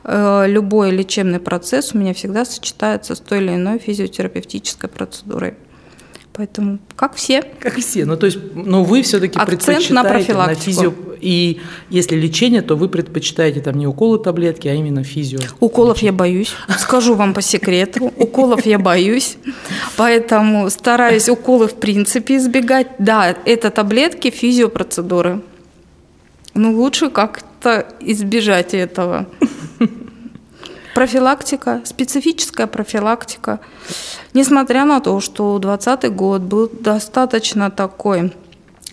э, 0.03 0.45
любой 0.47 0.91
лечебный 0.91 1.39
процесс 1.39 1.93
у 1.93 1.97
меня 1.97 2.13
всегда 2.13 2.45
сочетается 2.45 3.15
с 3.15 3.19
той 3.19 3.39
или 3.39 3.55
иной 3.55 3.79
физиотерапевтической 3.79 4.89
процедурой. 4.89 5.55
Поэтому 6.33 6.79
как 6.95 7.13
все. 7.15 7.43
Как 7.59 7.75
все. 7.75 8.05
Ну, 8.05 8.17
то 8.17 8.25
есть, 8.25 8.39
но 8.55 8.83
вы 8.83 9.03
все-таки 9.03 9.37
предпочитаете 9.37 9.93
на, 9.93 10.03
профилактику. 10.03 10.59
на 10.59 10.65
физио... 10.65 10.93
И 11.23 11.61
если 11.89 12.17
лечение, 12.17 12.61
то 12.61 12.75
вы 12.75 12.89
предпочитаете 12.89 13.61
там 13.61 13.77
не 13.77 13.87
уколы 13.87 14.19
таблетки, 14.19 14.67
а 14.67 14.73
именно 14.73 15.03
физио. 15.03 15.39
Уколов 15.61 15.99
я 15.99 16.11
боюсь. 16.11 16.53
Скажу 16.77 17.15
вам 17.15 17.33
по 17.33 17.41
секрету. 17.41 18.11
Уколов 18.17 18.65
я 18.65 18.77
боюсь. 18.77 19.37
Поэтому 19.95 20.69
стараюсь 20.69 21.29
уколы 21.29 21.67
в 21.67 21.75
принципе 21.75 22.37
избегать. 22.37 22.87
Да, 22.99 23.35
это 23.45 23.69
таблетки, 23.69 24.29
физиопроцедуры. 24.29 25.41
Но 26.53 26.71
лучше 26.71 27.09
как-то 27.09 27.87
избежать 28.01 28.73
этого. 28.73 29.25
Профилактика, 30.93 31.81
специфическая 31.85 32.67
профилактика. 32.67 33.59
Несмотря 34.33 34.85
на 34.85 34.99
то, 34.99 35.19
что 35.21 35.57
2020 35.57 36.15
год 36.15 36.41
был 36.41 36.69
достаточно 36.69 37.71
такой 37.71 38.31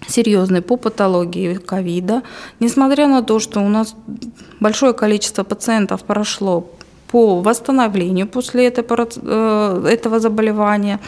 серьезный 0.06 0.62
по 0.62 0.76
патологии 0.76 1.54
ковида, 1.54 2.22
несмотря 2.60 3.08
на 3.08 3.22
то, 3.22 3.38
что 3.40 3.60
у 3.60 3.68
нас 3.68 3.94
большое 4.60 4.92
количество 4.92 5.44
пациентов 5.44 6.02
прошло 6.02 6.66
по 7.10 7.40
восстановлению 7.40 8.28
после 8.28 8.66
э, 9.22 9.86
этого 9.90 10.20
заболевания, 10.20 11.00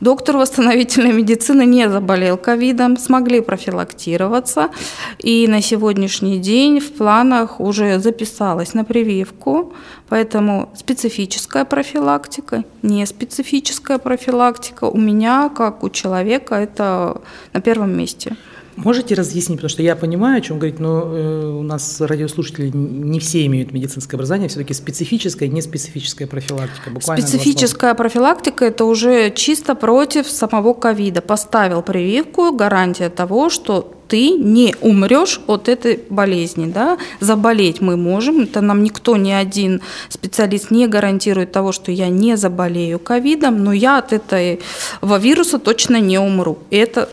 Доктор 0.00 0.38
восстановительной 0.38 1.12
медицины 1.12 1.66
не 1.66 1.88
заболел 1.90 2.38
ковидом, 2.38 2.96
смогли 2.96 3.40
профилактироваться. 3.40 4.70
И 5.18 5.46
на 5.46 5.60
сегодняшний 5.60 6.38
день 6.38 6.80
в 6.80 6.92
планах 6.92 7.60
уже 7.60 7.98
записалась 7.98 8.72
на 8.72 8.84
прививку. 8.84 9.74
Поэтому 10.08 10.70
специфическая 10.74 11.66
профилактика, 11.66 12.64
не 12.80 13.04
специфическая 13.04 13.98
профилактика 13.98 14.84
у 14.84 14.96
меня, 14.96 15.50
как 15.54 15.84
у 15.84 15.90
человека, 15.90 16.54
это 16.54 17.20
на 17.52 17.60
первом 17.60 17.96
месте. 17.96 18.36
Можете 18.84 19.14
разъяснить, 19.14 19.58
потому 19.58 19.68
что 19.68 19.82
я 19.82 19.96
понимаю, 19.96 20.38
о 20.38 20.40
чем 20.40 20.58
говорить, 20.58 20.80
но 20.80 21.02
э, 21.02 21.46
у 21.58 21.62
нас 21.62 22.00
радиослушатели 22.00 22.70
не 22.74 23.20
все 23.20 23.44
имеют 23.46 23.72
медицинское 23.72 24.16
образование, 24.16 24.48
все-таки 24.48 24.74
специфическая 24.74 25.48
и 25.48 25.52
неспецифическая 25.52 26.26
профилактика. 26.26 26.90
Буквально 26.90 27.26
Специфическая 27.26 27.94
профилактика– 27.94 28.64
это 28.66 28.84
уже 28.84 29.30
чисто 29.30 29.74
против 29.74 30.28
самого 30.28 30.74
ковида. 30.74 31.20
Поставил 31.20 31.82
прививку, 31.82 32.52
гарантия 32.52 33.10
того, 33.10 33.50
что 33.50 33.94
ты 34.10 34.30
не 34.30 34.74
умрешь 34.80 35.40
от 35.46 35.68
этой 35.68 36.00
болезни. 36.10 36.66
Да? 36.66 36.98
Заболеть 37.20 37.80
мы 37.80 37.96
можем, 37.96 38.40
это 38.40 38.60
нам 38.60 38.82
никто, 38.82 39.16
ни 39.16 39.30
один 39.30 39.82
специалист 40.08 40.72
не 40.72 40.88
гарантирует 40.88 41.52
того, 41.52 41.70
что 41.70 41.92
я 41.92 42.08
не 42.08 42.36
заболею 42.36 42.98
ковидом, 42.98 43.62
но 43.62 43.72
я 43.72 43.98
от 43.98 44.12
этого 44.12 45.18
вируса 45.18 45.58
точно 45.58 46.00
не 46.00 46.18
умру. 46.18 46.58
Это 46.70 47.08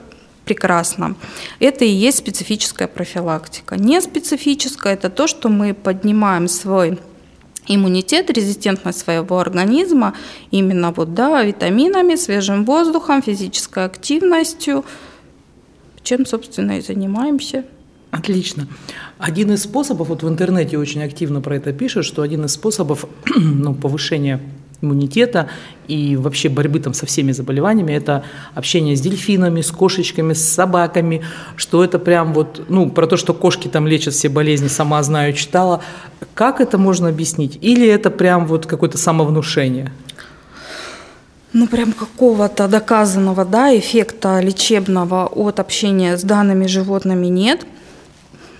прекрасно. 0.48 1.16
Это 1.60 1.84
и 1.84 1.90
есть 1.90 2.20
специфическая 2.20 2.88
профилактика. 2.88 3.76
Не 3.76 4.02
специфическая– 4.02 4.94
это 4.96 5.10
то, 5.10 5.28
что 5.28 5.50
мы 5.50 5.74
поднимаем 5.74 6.48
свой 6.48 6.98
иммунитет, 7.68 8.30
резистентность 8.30 9.00
своего 9.00 9.40
организма 9.40 10.14
именно 10.52 10.92
вот, 10.92 11.14
да, 11.14 11.44
витаминами, 11.44 12.16
свежим 12.16 12.64
воздухом, 12.64 13.22
физической 13.22 13.84
активностью, 13.84 14.86
чем, 16.04 16.26
собственно, 16.26 16.78
и 16.78 16.82
занимаемся. 16.82 17.66
Отлично. 18.12 18.68
Один 19.18 19.52
из 19.52 19.64
способов, 19.64 20.08
вот 20.08 20.24
в 20.24 20.30
интернете 20.30 20.78
очень 20.78 21.04
активно 21.04 21.42
про 21.42 21.58
это 21.58 21.74
пишут, 21.74 22.06
что 22.06 22.22
один 22.22 22.46
из 22.46 22.54
способов 22.54 23.06
ну, 23.36 23.76
повышения 23.76 24.40
иммунитета 24.82 25.50
и 25.88 26.16
вообще 26.16 26.50
борьбы 26.50 26.80
там 26.80 26.94
со 26.94 27.06
всеми 27.06 27.32
заболеваниями, 27.32 27.94
это 27.94 28.24
общение 28.54 28.96
с 28.96 29.02
дельфинами, 29.02 29.62
с 29.62 29.72
кошечками, 29.72 30.34
с 30.34 30.44
собаками, 30.44 31.24
что 31.56 31.84
это 31.84 32.00
прям 32.00 32.34
вот, 32.34 32.66
ну, 32.70 32.90
про 32.90 33.08
то, 33.08 33.18
что 33.18 33.34
кошки 33.34 33.68
там 33.68 33.88
лечат 33.88 34.14
все 34.14 34.30
болезни, 34.30 34.68
сама 34.68 35.02
знаю, 35.04 35.34
читала. 35.34 35.82
Как 36.34 36.62
это 36.62 36.78
можно 36.78 37.10
объяснить? 37.10 37.58
Или 37.62 37.88
это 37.88 38.12
прям 38.12 38.46
вот 38.46 38.66
какое-то 38.66 38.98
самовнушение? 38.98 39.92
Ну, 41.54 41.68
прям 41.68 41.94
какого-то 41.94 42.68
доказанного, 42.68 43.46
да, 43.46 43.76
эффекта 43.76 44.42
лечебного 44.42 45.26
от 45.26 45.60
общения 45.60 46.18
с 46.18 46.24
данными 46.24 46.68
животными 46.68 47.28
нет. 47.28 47.66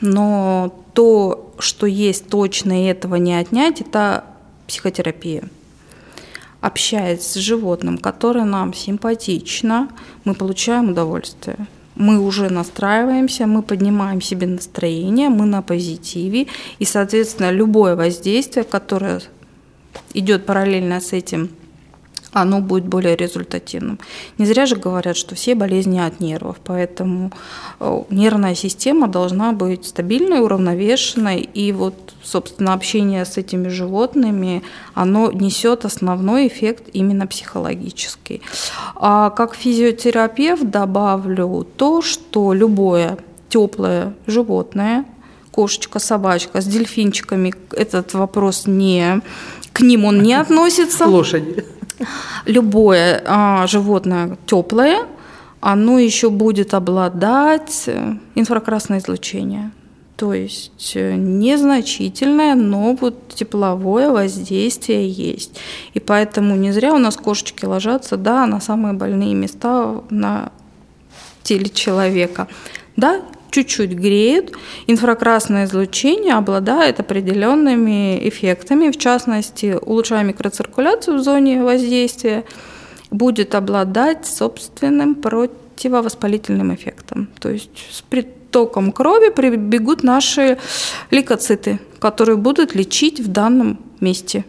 Но 0.02 0.84
то, 0.94 1.54
что 1.60 1.86
есть 1.86 2.28
точно, 2.28 2.84
и 2.84 2.88
этого 2.88 3.16
не 3.16 3.36
отнять, 3.36 3.82
это 3.82 4.24
психотерапия 4.68 5.44
общаясь 6.68 7.24
с 7.24 7.36
животным, 7.36 7.98
которое 7.98 8.46
нам 8.46 8.74
симпатично, 8.74 9.90
мы 10.26 10.34
получаем 10.34 10.90
удовольствие. 10.90 11.58
Мы 11.96 12.20
уже 12.20 12.50
настраиваемся, 12.50 13.48
мы 13.48 13.64
поднимаем 13.64 14.22
себе 14.22 14.48
настроение, 14.48 15.30
мы 15.30 15.46
на 15.46 15.62
позитиве, 15.62 16.48
и, 16.80 16.86
соответственно, 16.86 17.52
любое 17.52 17.96
воздействие, 17.96 18.64
которое 18.64 19.22
идет 20.14 20.46
параллельно 20.46 21.00
с 21.00 21.14
этим 21.14 21.50
оно 22.34 22.62
будет 22.62 22.86
более 22.86 23.16
результативным. 23.16 24.00
Не 24.38 24.46
зря 24.46 24.66
же 24.66 24.76
говорят, 24.76 25.18
что 25.18 25.36
все 25.36 25.56
болезни 25.56 26.00
от 26.00 26.20
нервов, 26.20 26.58
поэтому 26.64 27.32
э, 27.80 28.04
нервная 28.10 28.56
система 28.56 29.08
должна 29.08 29.54
быть 29.54 29.86
стабильной, 29.86 30.42
уравновешенной, 30.42 31.42
и 31.42 31.72
вот, 31.72 32.14
собственно, 32.24 32.74
общение 32.74 33.26
с 33.26 33.38
этими 33.38 33.70
животными, 33.70 34.64
оно 34.94 35.32
несет 35.32 35.86
основной 35.86 36.48
эффект 36.48 36.90
именно 36.94 37.28
психологический. 37.28 38.42
А 38.96 39.30
как 39.30 39.56
физиотерапевт 39.56 40.70
добавлю 40.70 41.66
то, 41.76 42.02
что 42.02 42.54
любое 42.54 43.18
теплое 43.50 44.14
животное, 44.28 45.06
кошечка, 45.52 46.00
собачка 46.00 46.62
с 46.62 46.66
дельфинчиками, 46.66 47.54
этот 47.72 48.14
вопрос 48.14 48.68
не 48.68 49.22
к 49.74 49.82
ним 49.82 50.06
он 50.06 50.22
не 50.24 50.34
относится. 50.34 51.06
Лошади. 51.06 51.64
Любое 52.46 53.24
а, 53.26 53.68
животное 53.68 54.38
теплое, 54.46 55.08
оно 55.60 56.00
еще 56.00 56.30
будет 56.30 56.74
обладать 56.74 57.84
э, 57.88 58.14
инфракрасное 58.36 59.00
излучение. 59.00 59.72
То 60.16 60.34
есть 60.34 60.94
э, 60.96 61.16
незначительное, 61.16 62.56
но 62.56 62.96
вот 63.00 63.30
тепловое 63.30 64.10
воздействие 64.12 65.10
есть. 65.10 65.60
И 65.94 66.00
поэтому 66.00 66.56
не 66.56 66.72
зря 66.72 66.94
у 66.94 66.98
нас 66.98 67.18
кошечки 67.18 67.66
ложатся 67.66 68.18
да, 68.18 68.46
на 68.46 68.60
самые 68.60 68.94
больные 68.94 69.34
места 69.34 70.02
на 70.10 70.52
теле 71.44 71.70
человека. 71.70 72.48
Да, 72.96 73.22
чуть-чуть 73.52 73.92
греют. 73.92 74.54
Инфракрасное 74.88 75.66
излучение 75.66 76.34
обладает 76.34 77.00
определенными 77.00 78.28
эффектами, 78.28 78.90
в 78.90 78.98
частности, 78.98 79.78
улучшая 79.82 80.24
микроциркуляцию 80.24 81.18
в 81.18 81.24
зоне 81.24 81.64
воздействия, 81.64 82.44
будет 83.12 83.56
обладать 83.56 84.26
собственным 84.26 85.16
противовоспалительным 85.16 86.76
эффектом. 86.76 87.30
То 87.40 87.50
есть 87.50 87.88
с 87.92 88.02
притоком 88.02 88.92
крови 88.92 89.30
прибегут 89.30 90.04
наши 90.04 90.58
лейкоциты, 91.12 91.80
которые 92.00 92.38
будут 92.38 92.76
лечить 92.76 93.20
в 93.20 93.28
данном 93.28 93.80
месте 94.00 94.46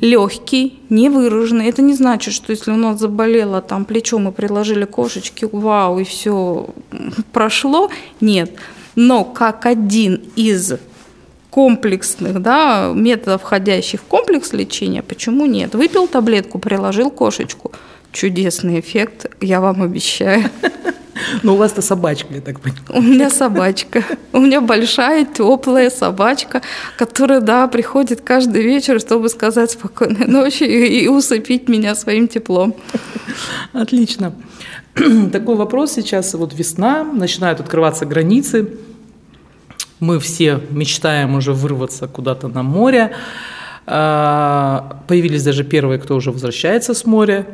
легкий, 0.00 0.80
невыраженный. 0.88 1.68
Это 1.68 1.82
не 1.82 1.94
значит, 1.94 2.34
что 2.34 2.52
если 2.52 2.70
у 2.70 2.76
нас 2.76 2.98
заболело 2.98 3.60
там 3.60 3.84
плечо, 3.84 4.18
мы 4.18 4.32
приложили 4.32 4.84
кошечки, 4.84 5.48
вау, 5.50 5.98
и 5.98 6.04
все 6.04 6.68
прошло. 7.32 7.90
Нет. 8.20 8.52
Но 8.94 9.24
как 9.24 9.66
один 9.66 10.22
из 10.36 10.74
комплексных 11.50 12.40
да, 12.40 12.92
методов, 12.94 13.42
входящих 13.42 14.00
в 14.00 14.04
комплекс 14.04 14.52
лечения, 14.52 15.02
почему 15.02 15.46
нет? 15.46 15.74
Выпил 15.74 16.06
таблетку, 16.06 16.58
приложил 16.58 17.10
кошечку. 17.10 17.72
Чудесный 18.12 18.80
эффект, 18.80 19.26
я 19.40 19.60
вам 19.60 19.82
обещаю. 19.82 20.44
Но 21.42 21.54
у 21.54 21.56
вас-то 21.56 21.82
собачка, 21.82 22.34
я 22.34 22.40
так 22.40 22.60
понимаю. 22.60 22.84
У 22.88 23.00
меня 23.00 23.30
собачка. 23.30 24.02
У 24.32 24.38
меня 24.38 24.60
большая, 24.60 25.24
теплая 25.24 25.90
собачка, 25.90 26.62
которая, 26.96 27.40
да, 27.40 27.66
приходит 27.68 28.20
каждый 28.20 28.62
вечер, 28.62 29.00
чтобы 29.00 29.28
сказать 29.28 29.70
спокойной 29.70 30.26
ночи 30.26 30.64
и 30.64 31.08
усыпить 31.08 31.68
меня 31.68 31.94
своим 31.94 32.28
теплом. 32.28 32.74
Отлично. 33.72 34.32
Такой 35.32 35.56
вопрос 35.56 35.92
сейчас. 35.92 36.34
Вот 36.34 36.54
весна, 36.54 37.04
начинают 37.04 37.60
открываться 37.60 38.06
границы. 38.06 38.68
Мы 40.00 40.18
все 40.18 40.60
мечтаем 40.70 41.34
уже 41.34 41.52
вырваться 41.52 42.08
куда-то 42.08 42.48
на 42.48 42.62
море. 42.62 43.12
А, 43.86 45.02
появились 45.08 45.42
даже 45.42 45.64
первые, 45.64 45.98
кто 45.98 46.16
уже 46.16 46.30
возвращается 46.30 46.94
с 46.94 47.04
моря. 47.04 47.46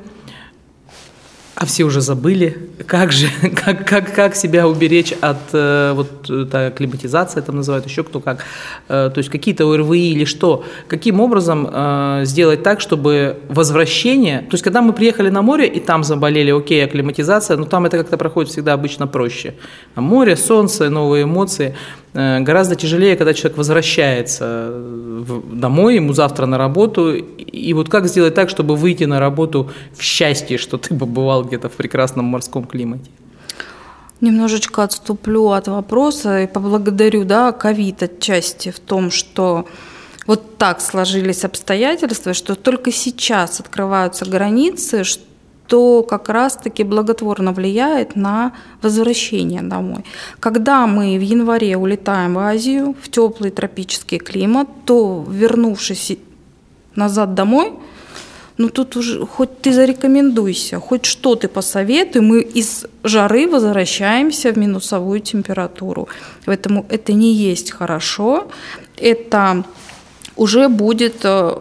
А 1.59 1.65
все 1.65 1.85
уже 1.85 2.03
забыли, 2.03 2.55
как 2.87 3.13
же, 3.13 3.29
как, 3.65 3.89
как, 3.89 4.15
как 4.15 4.37
себя 4.37 4.69
уберечь 4.69 5.13
от 5.23 5.39
э, 5.55 5.93
вот 5.95 6.29
это 6.29 6.71
климатизация, 6.77 7.43
там 7.43 7.57
называют 7.57 7.87
еще 7.87 8.05
кто 8.05 8.21
как, 8.21 8.45
э, 8.89 9.11
то 9.13 9.17
есть 9.17 9.31
какие-то 9.31 9.65
ОРВИ 9.65 10.13
или 10.13 10.27
что, 10.27 10.65
каким 10.87 11.19
образом 11.19 11.67
э, 11.73 12.21
сделать 12.25 12.63
так, 12.63 12.83
чтобы 12.83 13.39
возвращение, 13.49 14.41
то 14.41 14.53
есть 14.53 14.65
когда 14.65 14.83
мы 14.83 14.93
приехали 14.93 15.31
на 15.31 15.41
море 15.41 15.67
и 15.67 15.81
там 15.81 16.05
заболели, 16.05 16.51
окей, 16.51 16.85
акклиматизация, 16.85 17.57
но 17.57 17.65
там 17.65 17.87
это 17.87 17.97
как-то 17.97 18.19
проходит 18.19 18.53
всегда 18.53 18.75
обычно 18.75 19.07
проще. 19.07 19.55
Море, 19.95 20.37
солнце, 20.37 20.91
новые 20.91 21.25
эмоции, 21.25 21.75
Э, 22.06 22.06
гораздо 22.15 22.77
тяжелее, 22.77 23.17
когда 23.17 23.35
человек 23.35 23.59
возвращается 23.59 24.73
домой, 25.53 25.97
ему 25.97 26.13
завтра 26.13 26.47
на 26.47 26.59
работу. 26.59 27.15
И 27.15 27.73
вот 27.75 27.89
как 27.89 28.07
сделать 28.07 28.35
так, 28.35 28.49
чтобы 28.51 28.77
выйти 28.77 29.05
на 29.05 29.21
работу 29.21 29.71
в 29.95 30.03
счастье, 30.03 30.59
что 30.59 30.79
ты 30.79 30.95
побывал 30.95 31.45
где-то 31.45 31.69
в 31.69 31.73
прекрасном 31.73 32.25
морском 32.27 32.65
климате? 32.65 33.11
Немножечко 34.21 34.83
отступлю 34.83 35.51
от 35.51 35.69
вопроса 35.69 36.43
и 36.43 36.47
поблагодарю 36.47 37.25
да, 37.25 37.53
ковид 37.53 38.03
отчасти 38.03 38.71
в 38.71 38.81
том, 38.81 39.11
что 39.11 39.67
вот 40.27 40.57
так 40.57 40.81
сложились 40.81 41.45
обстоятельства, 41.45 42.33
что 42.33 42.55
только 42.55 42.93
сейчас 42.93 43.61
открываются 43.61 44.25
границы, 44.25 45.05
что 45.05 45.26
то 45.67 46.03
как 46.03 46.29
раз-таки 46.29 46.85
благотворно 46.85 47.53
влияет 47.53 48.17
на 48.17 48.53
возвращение 48.83 49.63
домой. 49.63 50.05
Когда 50.41 50.87
мы 50.87 51.19
в 51.19 51.23
январе 51.23 51.77
улетаем 51.77 52.35
в 52.35 52.39
Азию, 52.39 52.95
в 53.03 53.09
теплый 53.09 53.51
тропический 53.51 54.19
климат, 54.19 54.69
то 54.85 55.25
вернувшись 55.29 56.19
назад 56.95 57.35
домой, 57.35 57.73
ну 58.59 58.69
тут 58.69 58.97
уже 58.97 59.27
хоть 59.27 59.61
ты 59.61 59.73
зарекомендуйся, 59.73 60.81
хоть 60.81 61.05
что 61.05 61.35
ты 61.35 61.49
посоветуй, 61.49 62.23
мы 62.23 62.41
из 62.41 62.87
жары 63.05 63.49
возвращаемся 63.49 64.53
в 64.53 64.59
минусовую 64.59 65.21
температуру. 65.21 66.09
Поэтому 66.47 66.87
это 66.89 67.13
не 67.13 67.35
есть 67.35 67.71
хорошо, 67.71 68.47
это 68.97 69.65
уже 70.37 70.69
будет 70.69 71.17
э, 71.25 71.55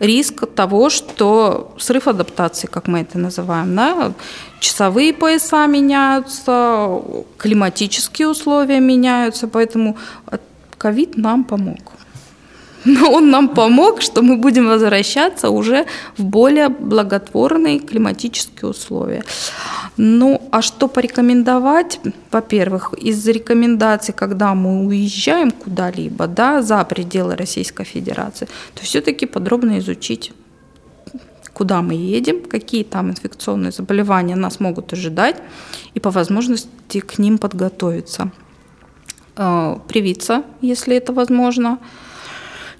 риск 0.00 0.46
того, 0.54 0.90
что 0.90 1.74
срыв 1.78 2.08
адаптации, 2.08 2.68
как 2.68 2.88
мы 2.88 3.00
это 3.00 3.18
называем, 3.18 3.74
да, 3.74 4.12
часовые 4.60 5.12
пояса 5.12 5.66
меняются, 5.66 7.00
климатические 7.36 8.28
условия 8.28 8.80
меняются, 8.80 9.48
поэтому 9.48 9.96
ковид 10.78 11.16
нам 11.16 11.44
помог. 11.44 11.97
Но 12.88 13.12
он 13.12 13.30
нам 13.30 13.48
помог, 13.48 14.00
что 14.00 14.22
мы 14.22 14.36
будем 14.36 14.66
возвращаться 14.66 15.50
уже 15.50 15.84
в 16.16 16.24
более 16.24 16.68
благотворные 16.68 17.80
климатические 17.80 18.70
условия. 18.70 19.24
Ну, 19.98 20.40
а 20.50 20.62
что 20.62 20.88
порекомендовать? 20.88 22.00
Во-первых, 22.30 22.94
из 22.94 23.26
рекомендаций, 23.28 24.14
когда 24.14 24.54
мы 24.54 24.86
уезжаем 24.86 25.50
куда-либо, 25.50 26.26
да, 26.26 26.62
за 26.62 26.82
пределы 26.84 27.36
Российской 27.36 27.84
Федерации, 27.84 28.48
то 28.74 28.82
все-таки 28.82 29.26
подробно 29.26 29.78
изучить 29.78 30.32
куда 31.52 31.82
мы 31.82 31.94
едем, 31.94 32.42
какие 32.44 32.84
там 32.84 33.10
инфекционные 33.10 33.72
заболевания 33.72 34.36
нас 34.36 34.60
могут 34.60 34.92
ожидать, 34.92 35.36
и 35.94 36.00
по 36.00 36.10
возможности 36.10 37.00
к 37.00 37.18
ним 37.18 37.36
подготовиться. 37.36 38.30
Э, 39.36 39.76
привиться, 39.88 40.42
если 40.62 40.96
это 40.96 41.12
возможно. 41.12 41.78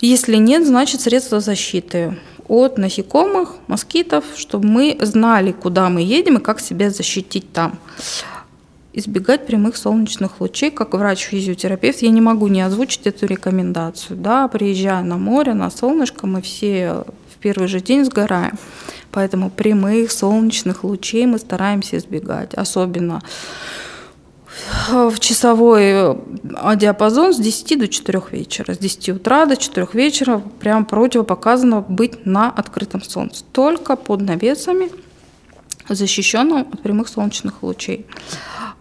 Если 0.00 0.36
нет, 0.36 0.66
значит 0.66 1.00
средства 1.00 1.40
защиты 1.40 2.16
от 2.46 2.78
насекомых, 2.78 3.56
москитов, 3.66 4.24
чтобы 4.36 4.68
мы 4.68 4.98
знали, 5.02 5.52
куда 5.52 5.88
мы 5.88 6.02
едем 6.02 6.38
и 6.38 6.40
как 6.40 6.60
себя 6.60 6.90
защитить 6.90 7.52
там. 7.52 7.78
Избегать 8.92 9.46
прямых 9.46 9.76
солнечных 9.76 10.40
лучей, 10.40 10.70
как 10.70 10.94
врач-физиотерапевт, 10.94 12.02
я 12.02 12.10
не 12.10 12.20
могу 12.20 12.48
не 12.48 12.62
озвучить 12.62 13.06
эту 13.06 13.26
рекомендацию. 13.26 14.16
Да, 14.16 14.48
приезжая 14.48 15.02
на 15.02 15.18
море, 15.18 15.54
на 15.54 15.70
солнышко, 15.70 16.26
мы 16.26 16.42
все 16.42 17.04
в 17.32 17.40
первый 17.40 17.68
же 17.68 17.80
день 17.80 18.04
сгораем. 18.04 18.58
Поэтому 19.12 19.50
прямых 19.50 20.10
солнечных 20.10 20.84
лучей 20.84 21.26
мы 21.26 21.38
стараемся 21.38 21.98
избегать. 21.98 22.54
Особенно 22.54 23.22
в 24.88 25.18
часовой 25.20 25.82
э, 25.82 26.16
диапазон 26.76 27.32
с 27.32 27.38
10 27.38 27.78
до 27.78 27.88
4 27.88 28.22
вечера. 28.32 28.74
С 28.74 28.78
10 28.78 29.08
утра 29.10 29.46
до 29.46 29.56
4 29.56 29.88
вечера 29.92 30.42
прям 30.60 30.84
противопоказано 30.84 31.80
быть 31.80 32.26
на 32.26 32.50
открытом 32.50 33.02
солнце. 33.02 33.44
Только 33.52 33.96
под 33.96 34.22
навесами, 34.22 34.90
защищенным 35.88 36.66
от 36.72 36.82
прямых 36.82 37.08
солнечных 37.08 37.62
лучей. 37.62 38.06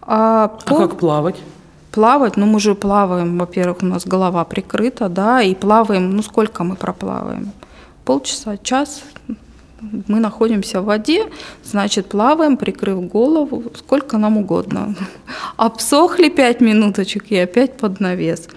А, 0.02 0.48
по... 0.48 0.76
а 0.76 0.88
как 0.88 0.98
плавать? 0.98 1.36
Плавать, 1.92 2.36
ну 2.36 2.46
мы 2.46 2.60
же 2.60 2.74
плаваем, 2.74 3.38
во-первых, 3.38 3.78
у 3.82 3.86
нас 3.86 4.06
голова 4.06 4.44
прикрыта, 4.44 5.08
да, 5.08 5.42
и 5.42 5.54
плаваем, 5.54 6.10
ну 6.10 6.22
сколько 6.22 6.62
мы 6.62 6.76
проплаваем? 6.76 7.52
Полчаса, 8.04 8.56
час, 8.58 9.02
Мы 9.80 10.18
находимся 10.18 10.80
в 10.80 10.86
воде, 10.86 11.26
значит, 11.64 12.06
плаваем, 12.06 12.56
прикрыв 12.56 13.06
голову, 13.06 13.62
сколько 13.76 14.18
нам 14.18 14.36
угодно. 14.36 14.94
Обсохли 15.56 16.30
пять 16.30 16.60
минуточек 16.60 17.30
и 17.30 17.36
опять 17.36 17.76
под 17.76 18.00
навес. 18.00 18.48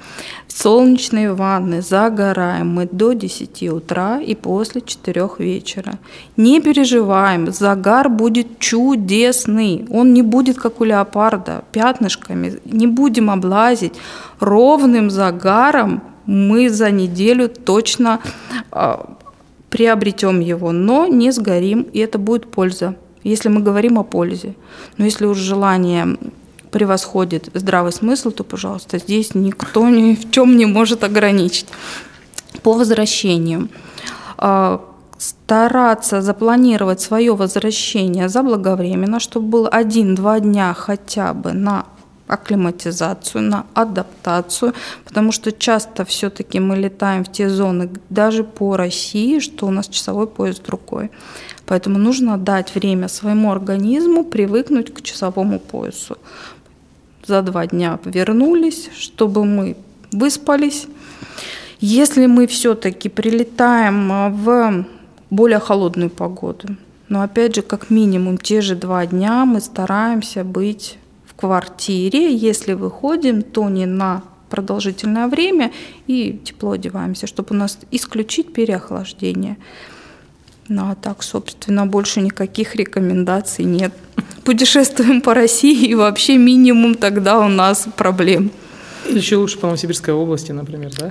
В 0.47 0.57
солнечной 0.63 1.33
ванны 1.33 1.81
загораем 1.81 2.69
мы 2.69 2.89
до 2.91 3.13
10 3.13 3.63
утра 3.71 4.19
и 4.19 4.33
после 4.35 4.81
4 4.81 5.29
вечера. 5.37 5.99
Не 6.37 6.59
переживаем, 6.59 7.53
загар 7.53 8.09
будет 8.09 8.57
чудесный. 8.59 9.85
Он 9.91 10.13
не 10.13 10.23
будет, 10.23 10.57
как 10.57 10.81
у 10.81 10.85
леопарда, 10.85 11.63
пятнышками. 11.71 12.59
Не 12.65 12.87
будем 12.87 13.29
облазить. 13.29 13.93
Ровным 14.39 15.11
загаром 15.11 16.01
мы 16.25 16.69
за 16.69 16.91
неделю 16.91 17.47
точно 17.47 18.19
а, 18.71 19.17
приобретем 19.71 20.41
его, 20.41 20.71
но 20.71 21.07
не 21.07 21.31
сгорим, 21.31 21.83
и 21.93 21.99
это 21.99 22.19
будет 22.19 22.51
польза, 22.51 22.95
если 23.23 23.49
мы 23.49 23.61
говорим 23.61 23.97
о 23.97 24.03
пользе. 24.03 24.53
Но 24.97 25.05
если 25.05 25.25
уж 25.25 25.37
желание 25.37 26.17
превосходит 26.71 27.49
здравый 27.53 27.93
смысл, 27.93 28.31
то, 28.31 28.43
пожалуйста, 28.43 28.99
здесь 28.99 29.33
никто 29.33 29.87
ни 29.89 30.15
в 30.15 30.29
чем 30.29 30.57
не 30.57 30.65
может 30.65 31.03
ограничить. 31.03 31.67
По 32.63 32.73
возвращению. 32.73 33.69
А, 34.37 34.81
стараться 35.17 36.21
запланировать 36.21 36.99
свое 36.99 37.33
возвращение 37.35 38.27
заблаговременно, 38.27 39.19
чтобы 39.19 39.47
был 39.47 39.69
один-два 39.71 40.39
дня 40.41 40.73
хотя 40.73 41.33
бы 41.33 41.53
на 41.53 41.85
акклиматизацию, 42.31 43.41
на 43.41 43.65
адаптацию, 43.73 44.73
потому 45.03 45.31
что 45.31 45.51
часто 45.51 46.05
все-таки 46.05 46.59
мы 46.59 46.77
летаем 46.77 47.23
в 47.23 47.31
те 47.31 47.49
зоны, 47.49 47.89
даже 48.09 48.43
по 48.43 48.77
России, 48.77 49.39
что 49.39 49.67
у 49.67 49.71
нас 49.71 49.87
часовой 49.87 50.27
пояс 50.27 50.59
другой. 50.59 51.11
Поэтому 51.65 51.99
нужно 51.99 52.37
дать 52.37 52.75
время 52.75 53.07
своему 53.07 53.51
организму 53.51 54.23
привыкнуть 54.23 54.93
к 54.93 55.01
часовому 55.01 55.59
поясу. 55.59 56.17
За 57.27 57.41
два 57.41 57.67
дня 57.67 57.99
вернулись, 58.05 58.89
чтобы 58.97 59.45
мы 59.45 59.75
выспались. 60.11 60.87
Если 61.81 62.27
мы 62.27 62.47
все-таки 62.47 63.09
прилетаем 63.09 64.33
в 64.33 64.85
более 65.29 65.59
холодную 65.59 66.09
погоду, 66.09 66.77
но 67.09 67.21
опять 67.21 67.55
же, 67.55 67.61
как 67.61 67.89
минимум 67.89 68.37
те 68.37 68.61
же 68.61 68.75
два 68.75 69.05
дня 69.05 69.45
мы 69.45 69.59
стараемся 69.59 70.43
быть 70.43 70.97
квартире. 71.41 72.33
Если 72.33 72.73
выходим, 72.73 73.41
то 73.41 73.67
не 73.69 73.85
на 73.85 74.21
продолжительное 74.49 75.27
время 75.27 75.71
и 76.07 76.39
тепло 76.43 76.71
одеваемся, 76.71 77.25
чтобы 77.27 77.49
у 77.51 77.57
нас 77.57 77.79
исключить 77.91 78.53
переохлаждение. 78.53 79.57
Ну 80.67 80.83
а 80.91 80.95
так, 80.95 81.23
собственно, 81.23 81.85
больше 81.87 82.21
никаких 82.21 82.75
рекомендаций 82.75 83.65
нет. 83.65 83.93
Путешествуем 84.43 85.21
по 85.21 85.33
России 85.33 85.87
и 85.87 85.95
вообще 85.95 86.37
минимум 86.37 86.95
тогда 86.95 87.39
у 87.39 87.47
нас 87.47 87.87
проблем. 87.97 88.51
Еще 89.09 89.37
лучше 89.37 89.57
по 89.57 89.67
Новосибирской 89.67 90.13
области, 90.13 90.51
например, 90.51 90.91
да? 90.97 91.09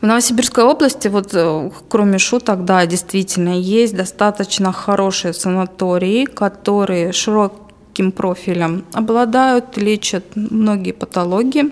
В 0.00 0.06
Новосибирской 0.06 0.64
области, 0.64 1.08
вот 1.08 1.34
э, 1.34 1.70
кроме 1.90 2.18
шуток, 2.18 2.64
да, 2.64 2.86
действительно, 2.86 3.60
есть 3.60 3.94
достаточно 3.94 4.72
хорошие 4.72 5.34
санатории, 5.34 6.24
которые 6.24 7.12
широк, 7.12 7.59
узким 7.90 8.12
профилем, 8.12 8.84
обладают, 8.92 9.76
лечат 9.76 10.24
многие 10.36 10.92
патологии. 10.92 11.70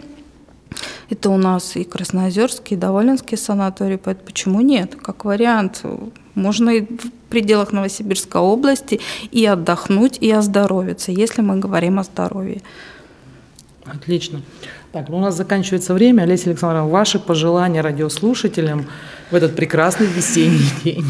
Это 1.10 1.30
у 1.30 1.36
нас 1.38 1.76
и 1.76 1.84
Красноозерский, 1.84 2.76
и 2.76 2.80
Доволенский 2.80 3.38
санаторий, 3.38 3.98
поэтому 3.98 4.26
почему 4.26 4.60
нет? 4.60 4.96
Как 4.96 5.24
вариант, 5.24 5.82
можно 6.34 6.70
и 6.70 6.80
в 6.80 7.10
пределах 7.30 7.72
Новосибирской 7.72 8.40
области 8.40 9.00
и 9.30 9.46
отдохнуть, 9.46 10.18
и 10.20 10.30
оздоровиться, 10.30 11.12
если 11.12 11.42
мы 11.42 11.56
говорим 11.56 11.98
о 11.98 12.02
здоровье. 12.02 12.60
Отлично. 13.94 14.42
Так, 14.92 15.08
ну 15.08 15.18
у 15.18 15.20
нас 15.20 15.36
заканчивается 15.36 15.92
время. 15.94 16.22
Олеся 16.22 16.50
Александровна, 16.50 16.88
ваши 16.88 17.18
пожелания 17.18 17.82
радиослушателям 17.82 18.86
в 19.30 19.34
этот 19.34 19.54
прекрасный 19.54 20.06
весенний 20.06 20.70
день? 20.84 21.04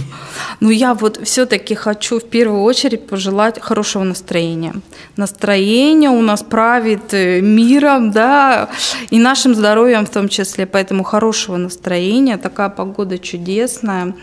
Ну, 0.60 0.70
я 0.70 0.94
вот 0.94 1.20
все-таки 1.22 1.74
хочу 1.74 2.18
в 2.18 2.24
первую 2.24 2.62
очередь 2.62 3.06
пожелать 3.06 3.60
хорошего 3.60 4.02
настроения. 4.02 4.74
Настроение 5.16 6.10
у 6.10 6.20
нас 6.22 6.42
правит 6.42 7.14
э, 7.14 7.40
миром, 7.40 8.10
да, 8.10 8.68
и 9.10 9.18
нашим 9.18 9.54
здоровьем 9.54 10.06
в 10.06 10.10
том 10.10 10.28
числе. 10.28 10.66
Поэтому 10.66 11.04
хорошего 11.04 11.56
настроения, 11.56 12.36
такая 12.36 12.70
погода 12.70 13.18
чудесная, 13.18 14.14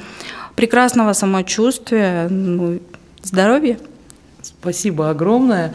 прекрасного 0.56 1.14
самочувствия, 1.14 2.28
ну, 2.30 2.80
здоровья. 3.24 3.78
Спасибо 4.42 5.10
огромное. 5.10 5.74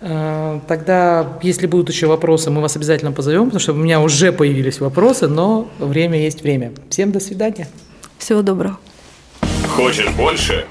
Э, 0.00 0.60
тогда, 0.66 1.38
если 1.42 1.66
будут 1.66 1.90
еще 1.90 2.06
вопросы, 2.06 2.50
мы 2.50 2.62
вас 2.62 2.76
обязательно 2.76 3.12
позовем, 3.12 3.46
потому 3.46 3.60
что 3.60 3.72
у 3.72 3.76
меня 3.76 4.00
уже 4.00 4.32
появились 4.32 4.80
вопросы, 4.80 5.28
но 5.28 5.68
время 5.78 6.20
есть 6.22 6.42
время. 6.42 6.72
Всем 6.88 7.12
до 7.12 7.20
свидания. 7.20 7.68
Всего 8.18 8.42
доброго. 8.42 8.78
Хочешь 9.68 10.08
больше? 10.10 10.66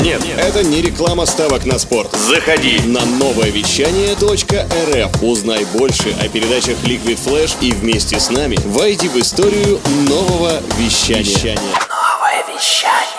Нет, 0.00 0.20
это 0.38 0.64
не 0.64 0.82
реклама 0.82 1.24
ставок 1.24 1.64
на 1.66 1.78
спорт. 1.78 2.10
Заходи 2.12 2.80
на 2.86 3.04
новое 3.04 3.50
вещание 3.50 4.14
.рф. 4.14 5.22
Узнай 5.22 5.64
больше 5.72 6.14
о 6.20 6.28
передачах 6.28 6.76
Liquid 6.84 7.18
Flash 7.24 7.56
и 7.60 7.70
вместе 7.70 8.18
с 8.18 8.30
нами 8.30 8.56
войди 8.66 9.08
в 9.08 9.16
историю 9.16 9.78
нового 10.08 10.60
вещания. 10.78 11.22
вещания. 11.22 11.60
Новое 11.88 12.56
вещание. 12.56 13.13